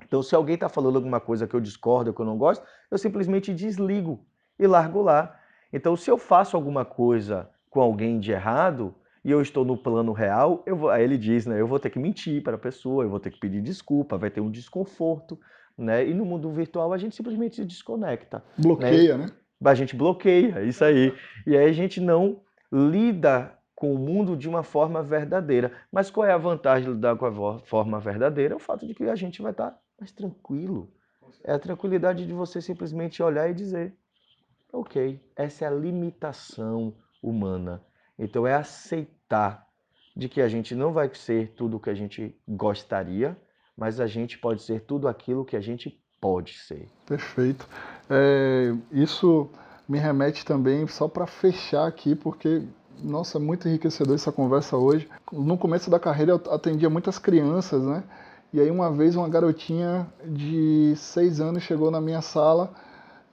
Então, 0.04 0.24
se 0.24 0.34
alguém 0.34 0.56
está 0.56 0.70
falando 0.70 0.96
alguma 0.96 1.20
coisa 1.20 1.48
que 1.48 1.54
eu 1.54 1.60
discordo, 1.60 2.13
que 2.13 2.22
eu 2.22 2.26
não 2.26 2.38
gosto, 2.38 2.65
eu 2.89 2.98
simplesmente 2.98 3.54
desligo 3.54 4.26
e 4.58 4.65
largo 4.65 5.02
lá. 5.02 5.38
Então, 5.72 5.96
se 5.96 6.10
eu 6.10 6.18
faço 6.18 6.56
alguma 6.56 6.86
coisa 6.86 7.50
com 7.70 7.82
alguém 7.82 8.20
de 8.20 8.32
errado 8.32 8.96
e 9.23 9.32
eu 9.32 9.41
estou 9.41 9.65
no 9.65 9.77
plano 9.77 10.12
real, 10.12 10.63
eu 10.65 10.75
vou, 10.75 10.89
aí 10.89 11.03
ele 11.03 11.17
diz, 11.17 11.45
né, 11.45 11.60
eu 11.60 11.67
vou 11.67 11.79
ter 11.79 11.89
que 11.89 11.99
mentir 11.99 12.41
para 12.41 12.55
a 12.55 12.60
pessoa, 12.60 13.03
eu 13.03 13.10
vou 13.10 13.19
ter 13.19 13.32
que 13.32 13.39
pedir 13.39 13.62
desculpa, 13.62 14.17
vai 14.17 14.29
ter 14.29 14.41
um 14.41 14.49
desconforto, 14.49 15.39
né? 15.77 16.08
E 16.08 16.13
no 16.13 16.25
mundo 16.25 16.51
virtual 16.51 16.91
a 16.93 16.97
gente 16.97 17.15
simplesmente 17.15 17.58
se 17.58 17.65
desconecta. 17.65 18.43
Bloqueia, 18.58 19.17
né? 19.17 19.25
né? 19.25 19.32
a 19.69 19.75
gente 19.75 19.95
bloqueia, 19.95 20.63
isso 20.63 20.84
aí. 20.84 21.13
E 21.45 21.55
aí 21.55 21.69
a 21.69 21.73
gente 21.73 21.99
não 22.01 22.41
lida 22.71 23.53
com 23.75 23.93
o 23.93 23.97
mundo 23.97 24.36
de 24.36 24.47
uma 24.47 24.62
forma 24.62 25.01
verdadeira. 25.01 25.71
Mas 25.91 26.12
qual 26.12 26.27
é 26.27 26.34
a 26.34 26.38
vantagem 26.38 26.89
de 26.89 26.95
lidar 26.95 27.15
com 27.15 27.25
a 27.25 27.60
forma 27.60 27.99
verdadeira? 27.99 28.53
É 28.53 28.58
o 28.58 28.60
fato 28.60 28.86
de 28.86 28.93
que 28.93 29.05
a 29.05 29.15
gente 29.15 29.41
vai 29.41 29.51
estar 29.51 29.77
mais 29.97 30.12
tranquilo. 30.12 30.91
É 31.43 31.53
a 31.53 31.60
tranquilidade 31.60 32.25
de 32.25 32.34
você 32.34 32.62
simplesmente 32.62 33.23
olhar 33.23 33.49
e 33.49 33.53
dizer: 33.53 33.93
ok, 34.73 35.21
essa 35.36 35.65
é 35.65 35.67
a 35.67 35.71
limitação 35.71 36.93
humana. 37.23 37.82
Então 38.19 38.45
é 38.45 38.53
aceitar 38.53 39.65
de 40.15 40.27
que 40.27 40.41
a 40.41 40.49
gente 40.49 40.75
não 40.75 40.91
vai 40.91 41.10
ser 41.15 41.53
tudo 41.55 41.77
o 41.77 41.79
que 41.79 41.89
a 41.89 41.95
gente 41.95 42.36
gostaria, 42.45 43.38
mas 43.77 44.01
a 44.01 44.05
gente 44.05 44.38
pode 44.38 44.62
ser 44.62 44.82
tudo 44.82 45.08
aquilo 45.08 45.45
que 45.45 45.55
a 45.55 45.62
gente 45.62 45.97
pode 46.19 46.58
ser. 46.58 46.89
Perfeito. 47.05 47.65
É, 48.10 48.75
isso 48.91 49.49
me 49.88 49.97
remete 49.97 50.43
também, 50.43 50.86
só 50.88 51.08
para 51.08 51.25
fechar 51.25 51.88
aqui, 51.88 52.13
porque, 52.13 52.62
nossa, 53.01 53.38
é 53.38 53.41
muito 53.41 53.67
enriquecedor 53.69 54.15
essa 54.15 54.32
conversa 54.32 54.75
hoje. 54.75 55.08
No 55.32 55.58
começo 55.58 55.89
da 55.89 55.97
carreira 55.97 56.34
eu 56.34 56.53
atendia 56.53 56.89
muitas 56.89 57.17
crianças, 57.17 57.82
né? 57.84 58.03
E 58.51 58.60
aí 58.60 58.69
uma 58.69 58.91
vez 58.91 59.15
uma 59.15 59.29
garotinha 59.29 60.08
de 60.25 60.93
seis 60.97 61.39
anos 61.39 61.63
chegou 61.63 61.89
na 61.89 62.01
minha 62.01 62.21
sala 62.21 62.73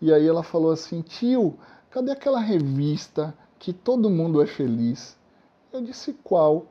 e 0.01 0.13
aí 0.13 0.27
ela 0.27 0.43
falou 0.43 0.71
assim, 0.71 1.01
tio, 1.01 1.59
cadê 1.91 2.13
aquela 2.13 2.39
revista 2.39 3.35
que 3.59 3.73
todo 3.73 4.11
mundo 4.11 4.43
é 4.43 4.47
feliz? 4.47 5.17
Eu 5.73 5.81
disse, 5.81 6.13
qual? 6.25 6.67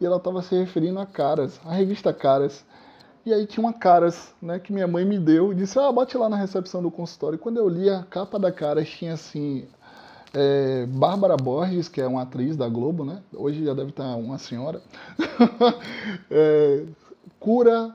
E 0.00 0.06
ela 0.06 0.16
estava 0.16 0.42
se 0.42 0.54
referindo 0.54 0.98
a 0.98 1.06
Caras, 1.06 1.60
a 1.64 1.72
revista 1.72 2.12
Caras. 2.12 2.64
E 3.26 3.32
aí 3.32 3.46
tinha 3.46 3.64
uma 3.64 3.72
Caras, 3.72 4.34
né, 4.40 4.58
que 4.58 4.72
minha 4.72 4.86
mãe 4.86 5.04
me 5.04 5.18
deu 5.18 5.52
e 5.52 5.54
disse, 5.54 5.78
ah, 5.78 5.90
bate 5.92 6.16
lá 6.16 6.28
na 6.28 6.36
recepção 6.36 6.82
do 6.82 6.90
consultório. 6.90 7.36
E 7.36 7.38
quando 7.38 7.58
eu 7.58 7.68
li 7.68 7.90
a 7.90 8.02
capa 8.02 8.38
da 8.38 8.50
Caras, 8.50 8.88
tinha 8.88 9.14
assim, 9.14 9.66
é, 10.32 10.86
Bárbara 10.86 11.36
Borges, 11.36 11.88
que 11.88 12.00
é 12.00 12.06
uma 12.06 12.22
atriz 12.22 12.56
da 12.56 12.68
Globo, 12.68 13.04
né? 13.04 13.22
Hoje 13.34 13.64
já 13.64 13.74
deve 13.74 13.90
estar 13.90 14.16
uma 14.16 14.38
senhora. 14.38 14.80
é, 16.30 16.84
cura 17.38 17.94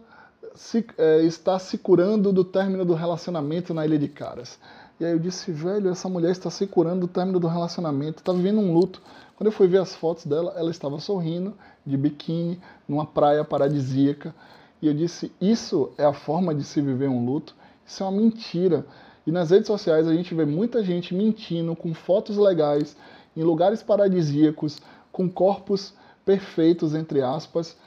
se, 0.56 0.86
é, 0.98 1.22
está 1.22 1.58
se 1.60 1.78
curando 1.78 2.32
do 2.32 2.44
término 2.44 2.86
do 2.86 2.94
relacionamento 2.94 3.74
na 3.74 3.86
Ilha 3.86 3.98
de 3.98 4.08
Caras. 4.08 4.60
E 5.00 5.06
aí 5.06 5.12
eu 5.12 5.20
disse, 5.20 5.52
velho, 5.52 5.90
essa 5.90 6.08
mulher 6.08 6.32
está 6.32 6.50
se 6.50 6.68
curando 6.68 7.02
do 7.02 7.08
término 7.08 7.40
do 7.40 7.48
relacionamento, 7.48 8.20
está 8.20 8.32
vivendo 8.32 8.60
um 8.60 8.74
luto. 8.74 9.02
Quando 9.36 9.48
eu 9.48 9.52
fui 9.52 9.68
ver 9.68 9.80
as 9.80 9.96
fotos 9.96 10.26
dela, 10.26 10.54
ela 10.56 10.70
estava 10.70 11.00
sorrindo, 11.00 11.54
de 11.86 11.98
biquíni, 11.98 12.62
numa 12.88 13.06
praia 13.06 13.44
paradisíaca. 13.44 14.34
E 14.82 14.88
eu 14.88 14.94
disse: 14.94 15.32
Isso 15.42 15.92
é 15.98 16.06
a 16.06 16.14
forma 16.14 16.54
de 16.54 16.64
se 16.64 16.82
viver 16.82 17.10
um 17.10 17.26
luto? 17.26 17.56
Isso 17.86 18.04
é 18.04 18.06
uma 18.06 18.22
mentira. 18.22 18.86
E 19.26 19.32
nas 19.32 19.50
redes 19.50 19.68
sociais 19.68 20.08
a 20.08 20.14
gente 20.14 20.36
vê 20.36 20.46
muita 20.46 20.84
gente 20.84 21.14
mentindo 21.14 21.76
com 21.76 21.94
fotos 21.94 22.38
legais, 22.38 22.96
em 23.36 23.42
lugares 23.42 23.82
paradisíacos, 23.82 24.80
com 25.12 25.30
corpos 25.30 25.94
perfeitos, 26.26 26.94
entre 26.94 27.22
aspas, 27.22 27.78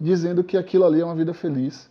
dizendo 0.00 0.42
que 0.44 0.56
aquilo 0.56 0.84
ali 0.84 1.00
é 1.00 1.04
uma 1.04 1.14
vida 1.14 1.34
feliz. 1.34 1.90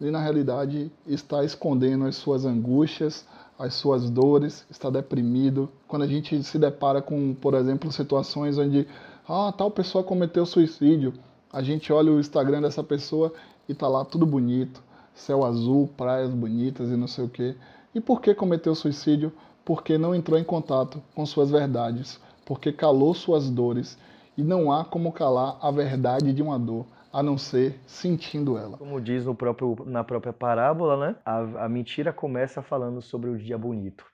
E 0.00 0.10
na 0.10 0.20
realidade 0.20 0.92
está 1.06 1.42
escondendo 1.42 2.04
as 2.04 2.16
suas 2.16 2.44
angústias, 2.44 3.26
as 3.58 3.74
suas 3.74 4.10
dores, 4.10 4.66
está 4.70 4.90
deprimido. 4.90 5.68
Quando 5.88 6.02
a 6.02 6.06
gente 6.06 6.42
se 6.42 6.58
depara 6.58 7.00
com, 7.00 7.34
por 7.34 7.54
exemplo, 7.54 7.90
situações 7.90 8.58
onde 8.58 8.86
ah, 9.28 9.52
tal 9.56 9.70
pessoa 9.70 10.04
cometeu 10.04 10.44
suicídio, 10.44 11.14
a 11.52 11.62
gente 11.62 11.92
olha 11.92 12.12
o 12.12 12.20
Instagram 12.20 12.62
dessa 12.62 12.82
pessoa 12.82 13.32
e 13.68 13.74
tá 13.74 13.88
lá 13.88 14.04
tudo 14.04 14.26
bonito, 14.26 14.82
céu 15.14 15.44
azul, 15.44 15.88
praias 15.96 16.30
bonitas 16.30 16.90
e 16.90 16.96
não 16.96 17.08
sei 17.08 17.24
o 17.24 17.28
quê. 17.28 17.56
E 17.94 18.00
por 18.00 18.20
que 18.20 18.34
cometeu 18.34 18.74
suicídio? 18.74 19.32
Porque 19.64 19.96
não 19.96 20.14
entrou 20.14 20.38
em 20.38 20.44
contato 20.44 21.02
com 21.14 21.24
suas 21.24 21.50
verdades, 21.50 22.20
porque 22.44 22.70
calou 22.72 23.14
suas 23.14 23.48
dores. 23.48 23.98
E 24.36 24.42
não 24.42 24.70
há 24.70 24.84
como 24.84 25.10
calar 25.12 25.56
a 25.62 25.70
verdade 25.70 26.32
de 26.32 26.42
uma 26.42 26.58
dor, 26.58 26.84
a 27.18 27.22
não 27.22 27.38
ser 27.38 27.80
sentindo 27.86 28.58
ela. 28.58 28.76
Como 28.76 29.00
diz 29.00 29.24
no 29.24 29.34
próprio, 29.34 29.76
na 29.86 30.04
própria 30.04 30.32
parábola, 30.32 30.96
né? 30.96 31.16
A, 31.24 31.64
a 31.64 31.68
mentira 31.68 32.12
começa 32.12 32.60
falando 32.60 33.00
sobre 33.00 33.30
o 33.30 33.38
dia 33.38 33.56
bonito 33.56 34.04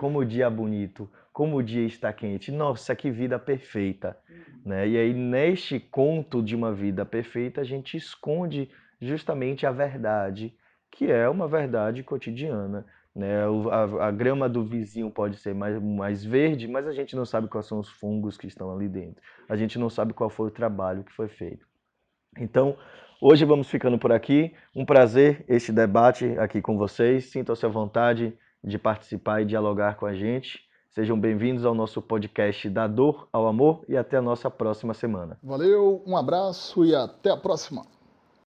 como 0.00 0.20
o 0.20 0.24
dia 0.24 0.46
é 0.46 0.50
bonito, 0.50 1.10
como 1.30 1.58
o 1.58 1.62
dia 1.62 1.84
está 1.84 2.10
quente. 2.10 2.50
Nossa, 2.50 2.96
que 2.96 3.10
vida 3.10 3.38
perfeita. 3.38 4.16
Né? 4.64 4.88
E 4.88 4.96
aí, 4.96 5.12
neste 5.12 5.78
conto 5.78 6.42
de 6.42 6.56
uma 6.56 6.72
vida 6.72 7.04
perfeita, 7.04 7.60
a 7.60 7.64
gente 7.64 7.98
esconde 7.98 8.70
justamente 8.98 9.66
a 9.66 9.70
verdade, 9.70 10.54
que 10.90 11.12
é 11.12 11.28
uma 11.28 11.46
verdade 11.46 12.02
cotidiana. 12.02 12.86
Né? 13.14 13.42
A, 13.70 14.06
a, 14.06 14.10
grama 14.10 14.48
do 14.48 14.64
vizinho 14.64 15.10
pode 15.10 15.36
ser 15.36 15.54
mais, 15.54 15.78
mais 15.82 16.24
verde, 16.24 16.66
mas 16.66 16.86
a 16.86 16.92
gente 16.92 17.14
não 17.14 17.26
sabe 17.26 17.48
quais 17.48 17.66
são 17.66 17.78
os 17.78 17.90
fungos 17.90 18.38
que 18.38 18.46
estão 18.46 18.74
ali 18.74 18.88
dentro. 18.88 19.20
A 19.50 19.54
gente 19.54 19.78
não 19.78 19.90
sabe 19.90 20.14
qual 20.14 20.30
foi 20.30 20.48
o 20.48 20.50
trabalho 20.50 21.04
que 21.04 21.12
foi 21.12 21.28
feito. 21.28 21.69
Então, 22.38 22.76
hoje 23.20 23.44
vamos 23.44 23.68
ficando 23.68 23.98
por 23.98 24.12
aqui. 24.12 24.54
Um 24.74 24.84
prazer 24.84 25.44
este 25.48 25.72
debate 25.72 26.38
aqui 26.38 26.62
com 26.62 26.76
vocês. 26.76 27.26
Sintam-se 27.30 27.64
à 27.66 27.68
vontade 27.68 28.36
de 28.62 28.78
participar 28.78 29.42
e 29.42 29.46
dialogar 29.46 29.96
com 29.96 30.06
a 30.06 30.14
gente. 30.14 30.60
Sejam 30.90 31.18
bem-vindos 31.18 31.64
ao 31.64 31.74
nosso 31.74 32.02
podcast 32.02 32.68
Da 32.68 32.86
Dor 32.86 33.28
ao 33.32 33.46
Amor 33.46 33.84
e 33.88 33.96
até 33.96 34.16
a 34.16 34.22
nossa 34.22 34.50
próxima 34.50 34.92
semana. 34.92 35.38
Valeu, 35.42 36.02
um 36.06 36.16
abraço 36.16 36.84
e 36.84 36.94
até 36.94 37.30
a 37.30 37.36
próxima. 37.36 37.99